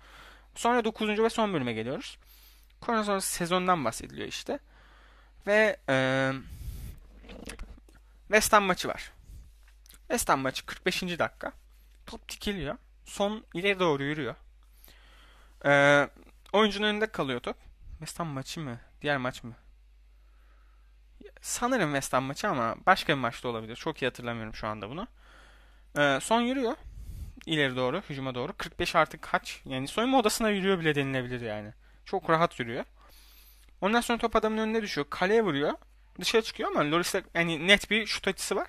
[0.56, 1.10] Sonra 9.
[1.10, 2.18] ve son bölüme geliyoruz.
[2.82, 4.60] Korona sezondan bahsediliyor işte.
[5.48, 6.32] Ve e,
[8.28, 9.12] West Ham maçı var.
[10.00, 11.02] West Ham maçı 45.
[11.02, 11.52] dakika.
[12.06, 12.78] Top dikiliyor.
[13.06, 14.36] Son ileri doğru yürüyor.
[15.66, 16.10] E,
[16.54, 17.58] oyuncunun önünde kalıyor top.
[17.90, 18.80] West Ham maçı mı?
[19.02, 19.54] Diğer maç mı?
[21.42, 23.76] Sanırım West Ham maçı ama başka bir maçta olabilir.
[23.76, 25.08] Çok iyi hatırlamıyorum şu anda bunu.
[25.98, 26.76] E, son yürüyor.
[27.46, 28.54] İleri doğru, hücuma doğru.
[28.58, 29.62] 45 artık kaç?
[29.66, 31.74] Yani soyunma odasına yürüyor bile denilebilir yani.
[32.06, 32.86] Çok rahat yürüyor.
[33.82, 35.08] Ondan sonra top adamın önüne düşüyor.
[35.10, 35.74] Kaleye vuruyor.
[36.20, 38.68] Dışarı çıkıyor ama Loris'te yani net bir şut açısı var.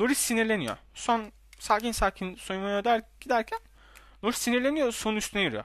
[0.00, 0.76] Loris sinirleniyor.
[0.94, 3.58] Son sakin sakin soyunmaya der, giderken
[4.24, 4.92] Loris sinirleniyor.
[4.92, 5.64] Son üstüne yürüyor.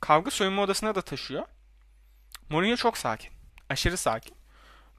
[0.00, 1.46] Kavga soyunma odasına da taşıyor.
[2.48, 3.30] Mourinho çok sakin.
[3.68, 4.34] Aşırı sakin.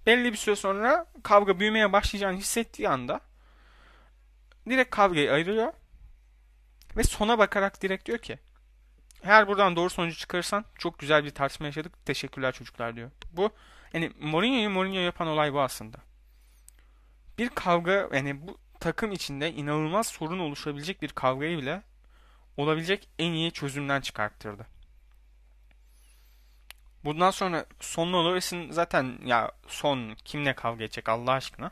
[0.05, 3.21] belli bir süre sonra kavga büyümeye başlayacağını hissettiği anda
[4.69, 5.73] direkt kavgayı ayırıyor
[6.97, 8.39] ve sona bakarak direkt diyor ki
[9.23, 12.05] eğer buradan doğru sonucu çıkarırsan çok güzel bir tartışma yaşadık.
[12.05, 13.11] Teşekkürler çocuklar diyor.
[13.31, 13.51] Bu
[13.93, 15.97] yani Mourinho'yu Mourinho yapan olay bu aslında.
[17.37, 21.81] Bir kavga yani bu takım içinde inanılmaz sorun oluşabilecek bir kavgayı bile
[22.57, 24.67] olabilecek en iyi çözümden çıkarttırdı.
[27.03, 31.71] Bundan sonra son Loris'in zaten ya son kimle kavga edecek Allah aşkına.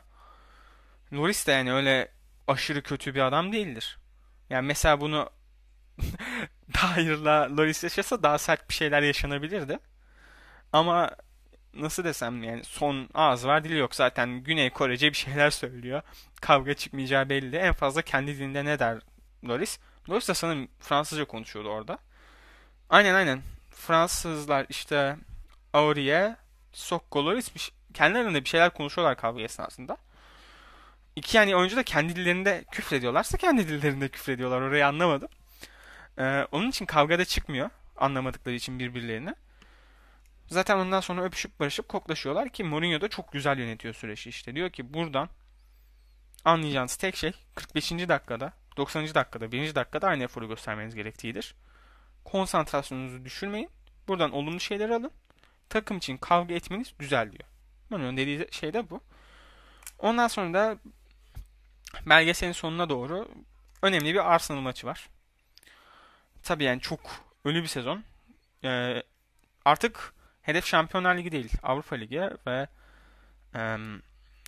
[1.12, 2.08] Loris de yani öyle
[2.48, 3.98] aşırı kötü bir adam değildir.
[4.50, 5.30] Yani mesela bunu
[6.74, 9.78] Dahir'la Loris yaşasa daha sert bir şeyler yaşanabilirdi.
[10.72, 11.10] Ama
[11.74, 16.02] nasıl desem yani son ağız var dili yok zaten Güney Korece bir şeyler söylüyor.
[16.40, 17.56] Kavga çıkmayacağı belli.
[17.56, 18.98] En fazla kendi dilinde ne der
[19.48, 19.78] Loris?
[20.08, 21.98] Loris de sanırım Fransızca konuşuyordu orada.
[22.90, 23.42] Aynen aynen.
[23.70, 25.16] Fransızlar işte
[25.72, 26.36] Aurier,
[26.72, 29.96] Sokko, Loris bir, kendilerinde bir şeyler konuşuyorlar kavga esnasında.
[31.18, 34.60] İki yani oyuncu da kendi dillerinde küfrediyorlarsa kendi dillerinde küfrediyorlar.
[34.60, 35.28] Orayı anlamadım.
[36.18, 37.70] Ee, onun için kavgada çıkmıyor.
[37.96, 39.34] Anlamadıkları için birbirlerini.
[40.46, 44.54] Zaten ondan sonra öpüşüp barışıp koklaşıyorlar ki Mourinho da çok güzel yönetiyor süreci işte.
[44.54, 45.28] Diyor ki buradan
[46.44, 47.90] anlayacağınız tek şey 45.
[47.90, 49.14] dakikada, 90.
[49.14, 49.74] dakikada, 1.
[49.74, 51.54] dakikada aynı eforu göstermeniz gerektiğidir.
[52.24, 53.70] Konsantrasyonunuzu düşürmeyin.
[54.08, 55.10] Buradan olumlu şeyler alın.
[55.68, 57.48] Takım için kavga etmeniz güzel diyor.
[57.90, 59.00] Mourinho'nun dediği şey de bu.
[59.98, 60.78] Ondan sonra da
[62.06, 63.28] belgeselin sonuna doğru
[63.82, 65.08] önemli bir Arsenal maçı var.
[66.42, 67.00] Tabii yani çok
[67.44, 68.04] ölü bir sezon.
[68.64, 69.02] Ee,
[69.64, 72.68] artık hedef Şampiyonlar Ligi değil, Avrupa Ligi ve
[73.54, 73.60] e,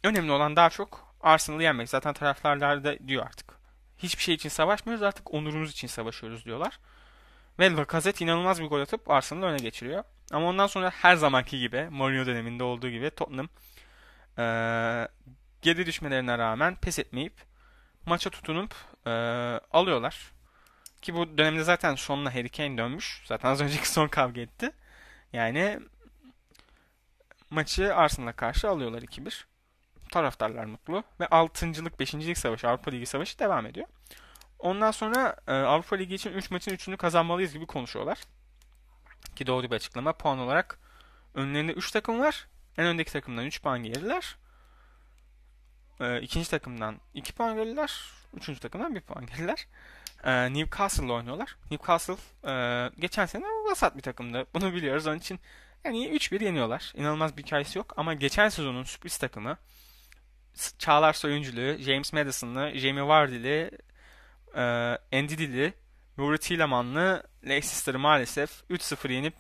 [0.05, 1.89] önemli olan daha çok Arsenal'ı yenmek.
[1.89, 3.61] Zaten taraftarlar da diyor artık.
[3.99, 6.79] Hiçbir şey için savaşmıyoruz artık onurumuz için savaşıyoruz diyorlar.
[7.59, 10.05] Ve Lacazette inanılmaz bir gol atıp Arsenal'ı öne geçiriyor.
[10.33, 13.49] Ama ondan sonra her zamanki gibi Mourinho döneminde olduğu gibi Tottenham
[14.39, 15.09] e,
[15.63, 17.35] geri düşmelerine rağmen pes etmeyip
[18.07, 18.75] maça tutunup
[19.07, 19.11] e,
[19.73, 20.33] alıyorlar.
[21.03, 23.23] Ki bu dönemde zaten sonuna Harry Kane dönmüş.
[23.27, 24.73] Zaten az önceki son kavga etti.
[25.33, 25.81] Yani
[27.51, 29.45] maçı Arsenal'a karşı alıyorlar 2-1.
[30.13, 31.05] Taraftarlar mutlu.
[31.21, 32.15] Ve 6.lık 5.
[32.15, 33.87] Lig Savaşı, Avrupa Ligi Savaşı devam ediyor.
[34.59, 38.19] Ondan sonra e, Avrupa Ligi için 3 maçın 3'ünü kazanmalıyız gibi konuşuyorlar.
[39.37, 40.13] Ki doğru bir açıklama.
[40.13, 40.79] Puan olarak
[41.35, 42.49] önlerinde 3 takım var.
[42.79, 44.37] En öndeki takımdan 3 puan geriler.
[46.01, 48.01] E, ikinci takımdan 2 puan geriler.
[48.37, 49.67] Üçüncü takımdan 1 puan geriler.
[50.25, 51.57] E, Newcastle'la oynuyorlar.
[51.71, 52.53] Newcastle e,
[52.99, 54.47] geçen sene vasat bir takımdı.
[54.55, 55.07] Bunu biliyoruz.
[55.07, 55.41] Onun için
[55.85, 56.93] yani 3-1 yeniyorlar.
[56.97, 57.95] İnanılmaz bir hikayesi yok.
[57.97, 59.57] Ama geçen sezonun sürpriz takımı
[60.79, 63.71] Çağlar Soyunculu, James Madison'lı, Jamie Vardy'li,
[64.55, 64.61] e,
[65.19, 65.73] Andy Dilli,
[66.19, 69.35] Rory Tilleman'lı Leicester'ı maalesef 3-0 yenip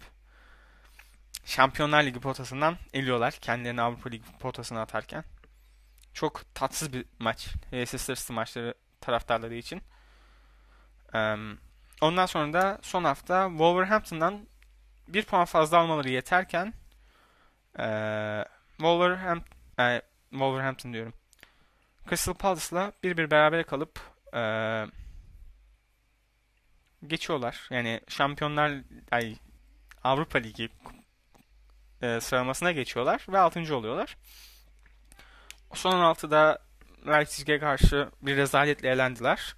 [1.44, 3.32] Şampiyonlar Ligi potasından eliyorlar.
[3.32, 5.24] Kendilerini Avrupa Ligi potasına atarken.
[6.14, 7.48] Çok tatsız bir maç.
[7.72, 9.82] Leicester City maçları taraftarları için.
[12.00, 14.46] Ondan sonra da son hafta Wolverhampton'dan
[15.08, 16.74] bir puan fazla almaları yeterken
[18.76, 21.14] Wolverhampton, e, Wolverhampton diyorum.
[22.08, 24.00] Crystal Palace'la bir bir beraber kalıp
[24.34, 24.42] e,
[27.06, 27.66] geçiyorlar.
[27.70, 28.72] Yani Şampiyonlar
[29.10, 29.36] ay
[30.04, 30.68] Avrupa Ligi
[32.02, 33.76] e, sıralamasına geçiyorlar ve 6.
[33.76, 34.16] oluyorlar.
[35.74, 36.58] Son 16'da
[37.06, 39.56] Leipzig'e karşı bir rezaletle elendiler.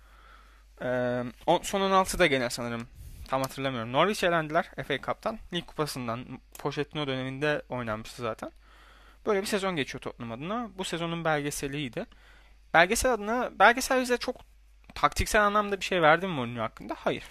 [0.83, 1.25] Ee,
[1.63, 2.89] son 16'da gene sanırım.
[3.29, 3.93] Tam hatırlamıyorum.
[3.93, 5.39] Norwich elendiler FA Cup'tan.
[5.55, 8.53] Lig kupasından Pochettino döneminde oynanmıştı zaten.
[9.27, 10.71] Böyle bir sezon geçiyor Tottenham adına.
[10.79, 12.07] Bu sezonun belgeseliydi.
[12.75, 14.37] Belgesel adına belgesel bize çok
[14.95, 16.95] taktiksel anlamda bir şey verdi mi Mourinho hakkında?
[16.99, 17.25] Hayır.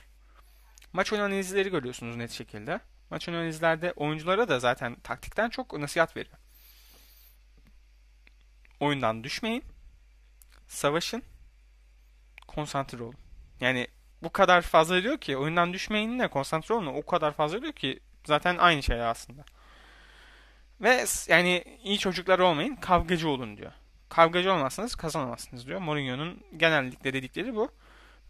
[0.93, 2.79] Maç analizleri görüyorsunuz net şekilde.
[3.09, 6.37] Maç analizlerde oyunculara da zaten taktikten çok nasihat veriyor.
[8.81, 9.63] Oyundan düşmeyin.
[10.67, 11.23] Savaşın.
[12.47, 13.15] Konsantre olun.
[13.59, 13.87] Yani
[14.23, 16.85] bu kadar fazla diyor ki oyundan düşmeyin de konsantre olun.
[16.85, 19.45] O kadar fazla diyor ki zaten aynı şey aslında.
[20.81, 23.71] Ve yani iyi çocuklar olmayın, kavgacı olun diyor.
[24.09, 25.79] Kavgacı olmazsanız kazanamazsınız diyor.
[25.79, 27.71] Mourinho'nun genellikle dedikleri bu.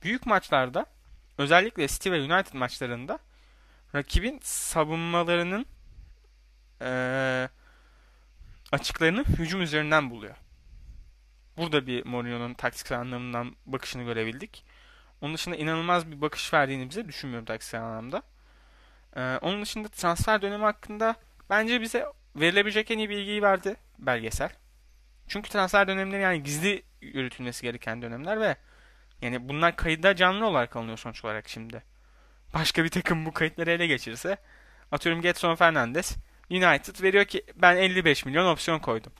[0.03, 0.85] Büyük maçlarda
[1.37, 3.19] özellikle City ve United maçlarında
[3.95, 5.65] rakibin savunmalarının
[6.81, 7.49] ee,
[8.71, 10.35] açıklarını hücum üzerinden buluyor.
[11.57, 14.65] Burada bir Mourinho'nun taktiksel anlamından bakışını görebildik.
[15.21, 18.23] Onun dışında inanılmaz bir bakış verdiğini bize düşünmüyorum taktiksel anlamda.
[19.15, 21.15] Ee, onun dışında transfer dönemi hakkında
[21.49, 24.49] bence bize verilebilecek en iyi bilgiyi verdi belgesel.
[25.27, 28.55] Çünkü transfer dönemleri yani gizli yürütülmesi gereken dönemler ve
[29.21, 31.83] yani bunlar kayıtda canlı olarak alınıyor sonuç olarak şimdi.
[32.53, 34.37] Başka bir takım bu kayıtları ele geçirse
[34.91, 36.17] atıyorum Getson Fernandes
[36.49, 39.13] United veriyor ki ben 55 milyon opsiyon koydum.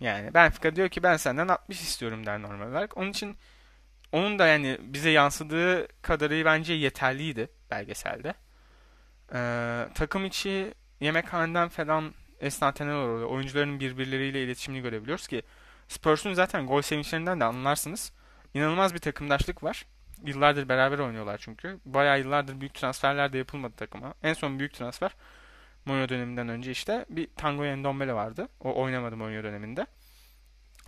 [0.00, 2.96] Yani Benfica diyor ki ben senden 60 istiyorum der normal olarak.
[2.96, 3.36] Onun için
[4.12, 8.34] onun da yani bize yansıdığı kadarı bence yeterliydi belgeselde.
[9.34, 13.28] Ee, takım içi yemekhaneden falan esnanteler oluyor.
[13.28, 15.42] Oyuncuların birbirleriyle iletişimini görebiliyoruz ki
[15.88, 18.12] Spurs'un zaten gol sevinçlerinden de anlarsınız.
[18.54, 19.86] İnanılmaz bir takımdaşlık var.
[20.24, 21.78] Yıllardır beraber oynuyorlar çünkü.
[21.84, 24.14] Bayağı yıllardır büyük transferler de yapılmadı takıma.
[24.22, 25.10] En son büyük transfer
[25.84, 28.48] Mourinho döneminden önce işte bir Tango Endombele vardı.
[28.60, 29.86] O oynamadı Mourinho döneminde.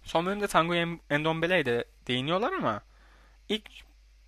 [0.04, 0.74] Son bölümde Tango
[1.10, 2.82] Endombele'ye de değiniyorlar ama
[3.48, 3.70] ilk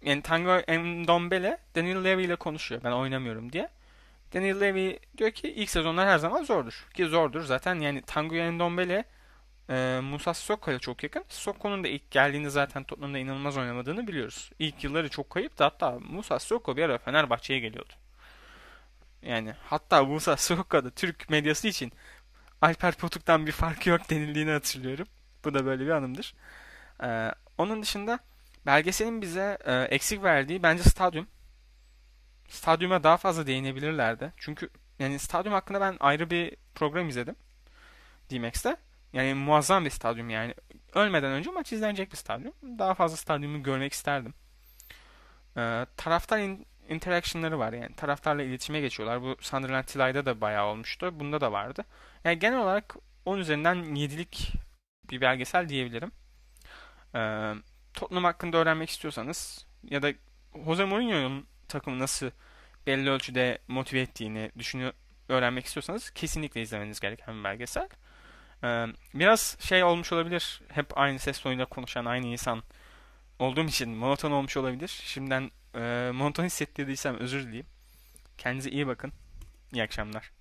[0.02, 3.68] yani Tango Endombele Daniel Levy ile konuşuyor ben oynamıyorum diye.
[4.34, 6.86] Daniel Levy diyor ki ilk sezonlar her zaman zordur.
[6.94, 9.04] Ki zordur zaten yani Tango Endombele
[9.70, 11.24] e, Musa Sissoko ile çok yakın.
[11.28, 14.50] Sissoko'nun da ilk geldiğinde zaten Tottenham'da inanılmaz oynamadığını biliyoruz.
[14.58, 15.64] İlk yılları çok kayıptı.
[15.64, 17.92] Hatta Musa Sissoko bir ara Fenerbahçe'ye geliyordu.
[19.24, 21.92] Yani hatta Musa Sissoko da Türk medyası için
[22.62, 25.06] Alper Potuk'tan bir farkı yok denildiğini hatırlıyorum.
[25.44, 26.34] Bu da böyle bir anımdır.
[27.02, 28.18] Ee, onun dışında
[28.66, 31.26] belgeselin bize e, eksik verdiği bence stadyum.
[32.48, 34.32] Stadyuma daha fazla değinebilirlerdi.
[34.36, 37.36] Çünkü yani stadyum hakkında ben ayrı bir program izledim.
[38.30, 38.76] D-Max'te.
[39.12, 40.54] Yani muazzam bir stadyum yani.
[40.94, 42.54] Ölmeden önce maç izlenecek bir stadyum.
[42.78, 44.34] Daha fazla stadyumu görmek isterdim.
[45.56, 47.95] Ee, taraftar in- interaction'ları var yani.
[47.95, 49.22] Taraftarla iletişime geçiyorlar.
[49.22, 51.20] Bu Sunderland Tilay'da da bayağı olmuştu.
[51.20, 51.85] Bunda da vardı.
[52.24, 54.53] Yani genel olarak 10 üzerinden 7'lik
[55.11, 56.12] bir belgesel diyebilirim.
[57.14, 57.53] Ee,
[57.95, 60.12] Tottenham hakkında öğrenmek istiyorsanız ya da
[60.64, 62.30] Jose Mourinho'nun takımı nasıl
[62.87, 64.93] belli ölçüde motive ettiğini düşünüyor
[65.28, 67.89] öğrenmek istiyorsanız kesinlikle izlemeniz gereken bir belgesel.
[68.64, 70.62] Ee, biraz şey olmuş olabilir.
[70.68, 72.62] Hep aynı ses tonuyla konuşan aynı insan
[73.39, 75.03] olduğum için monoton olmuş olabilir.
[75.05, 77.66] Şimdiden e, monoton hissettirdiysem özür dileyim.
[78.38, 79.12] Kendinize iyi bakın.
[79.72, 80.32] İyi akşamlar.